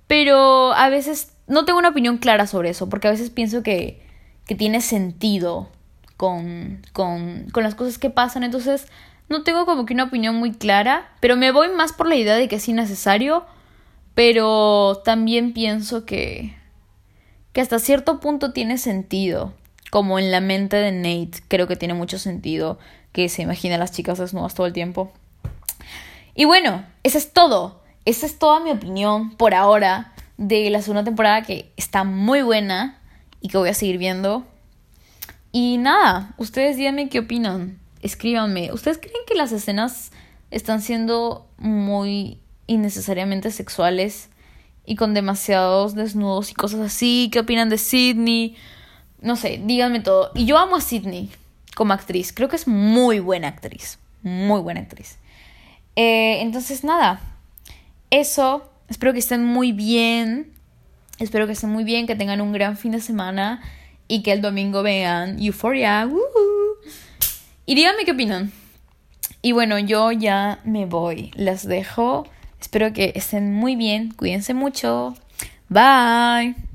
pero 0.08 0.74
a 0.74 0.90
veces 0.90 1.34
no 1.48 1.66
tengo 1.66 1.80
una 1.80 1.90
opinión 1.90 2.18
clara 2.18 2.48
sobre 2.48 2.70
eso, 2.70 2.90
porque 2.90 3.08
a 3.08 3.12
veces 3.12 3.30
pienso 3.30 3.62
que 3.64 4.08
que 4.48 4.56
tiene 4.56 4.82
sentido 4.82 5.70
con, 6.16 6.82
con, 6.94 7.48
con 7.52 7.64
las 7.64 7.76
cosas 7.76 8.00
que 8.00 8.10
pasan. 8.10 8.44
Entonces, 8.44 8.88
no 9.30 9.44
tengo 9.44 9.66
como 9.66 9.86
que 9.86 9.94
una 9.94 10.06
opinión 10.06 10.36
muy 10.36 10.54
clara, 10.54 11.12
pero 11.20 11.36
me 11.36 11.52
voy 11.52 11.68
más 11.70 11.94
por 11.94 12.08
la 12.08 12.16
idea 12.16 12.36
de 12.36 12.48
que 12.48 12.56
es 12.56 12.68
innecesario, 12.68 13.46
pero 14.16 15.02
también 15.04 15.54
pienso 15.54 16.06
que, 16.06 16.56
que 17.52 17.62
hasta 17.62 17.78
cierto 17.78 18.20
punto 18.20 18.54
tiene 18.54 18.78
sentido 18.78 19.54
como 19.92 20.20
en 20.20 20.32
la 20.32 20.42
mente 20.42 20.78
de 20.78 20.92
Nate, 20.92 21.44
creo 21.48 21.68
que 21.68 21.76
tiene 21.76 21.94
mucho 21.94 22.20
sentido 22.20 22.80
que 23.12 23.30
se 23.30 23.42
imagine 23.42 23.76
a 23.76 23.78
las 23.78 23.92
chicas 23.92 24.18
desnudas 24.18 24.54
todo 24.54 24.68
el 24.68 24.74
tiempo. 24.74 25.12
Y 26.36 26.46
bueno, 26.46 26.86
eso 27.04 27.18
es 27.18 27.34
todo. 27.34 27.82
Esa 28.06 28.26
es 28.26 28.38
toda 28.38 28.60
mi 28.60 28.72
opinión 28.72 29.36
por 29.36 29.54
ahora 29.54 30.14
de 30.38 30.70
la 30.70 30.82
segunda 30.82 31.04
temporada 31.04 31.42
que 31.42 31.72
está 31.78 32.04
muy 32.04 32.42
buena 32.42 33.00
y 33.42 33.50
que 33.50 33.58
voy 33.58 33.70
a 33.70 33.74
seguir 33.74 33.98
viendo. 33.98 34.46
Y 35.52 35.78
nada, 35.78 36.34
ustedes 36.38 36.78
díganme 36.78 37.10
qué 37.10 37.20
opinan. 37.20 37.80
Escríbanme. 38.02 38.72
¿Ustedes 38.72 39.00
creen 39.00 39.16
que 39.28 39.34
las 39.34 39.52
escenas 39.52 40.12
están 40.52 40.82
siendo 40.82 41.48
muy 41.58 42.40
innecesariamente 42.68 43.50
sexuales 43.52 44.30
y 44.86 44.96
con 44.96 45.14
demasiados 45.14 45.96
desnudos 45.96 46.52
y 46.52 46.54
cosas 46.54 46.82
así? 46.82 47.30
¿Qué 47.32 47.40
opinan 47.40 47.70
de 47.70 47.78
Sidney? 47.78 48.56
No 49.22 49.36
sé, 49.36 49.62
díganme 49.64 50.00
todo. 50.00 50.32
Y 50.36 50.46
yo 50.46 50.58
amo 50.58 50.76
a 50.76 50.82
Sidney 50.82 51.30
como 51.76 51.94
actriz. 51.94 52.34
Creo 52.34 52.50
que 52.50 52.56
es 52.56 52.68
muy 52.68 53.20
buena 53.20 53.48
actriz. 53.48 54.00
Muy 54.24 54.62
buena 54.62 54.82
actriz. 54.82 55.18
Eh, 55.96 56.42
entonces, 56.42 56.84
nada. 56.84 57.22
Eso. 58.10 58.70
Espero 58.90 59.14
que 59.14 59.20
estén 59.20 59.44
muy 59.44 59.72
bien. 59.72 60.52
Espero 61.20 61.48
que 61.48 61.54
estén 61.54 61.72
muy 61.72 61.84
bien, 61.84 62.08
que 62.08 62.16
tengan 62.16 62.42
un 62.42 62.52
gran 62.52 62.78
fin 62.78 62.92
de 62.92 63.02
semana 63.02 63.62
y 64.08 64.22
que 64.22 64.32
el 64.32 64.42
domingo 64.42 64.84
vean 64.84 65.42
Euphoria. 65.42 66.08
Y 67.66 67.76
díganme 67.76 68.06
qué 68.06 68.12
opinan. 68.12 68.52
Y 69.42 69.52
bueno, 69.52 69.80
yo 69.80 70.12
ya 70.12 70.60
me 70.64 70.86
voy. 70.86 71.32
Les 71.36 71.68
dejo. 71.68 72.28
Espero 72.62 72.94
que 72.94 73.14
estén 73.16 73.54
muy 73.54 73.76
bien. 73.76 74.12
Cuídense 74.12 74.54
mucho. 74.54 75.16
Bye. 75.70 76.67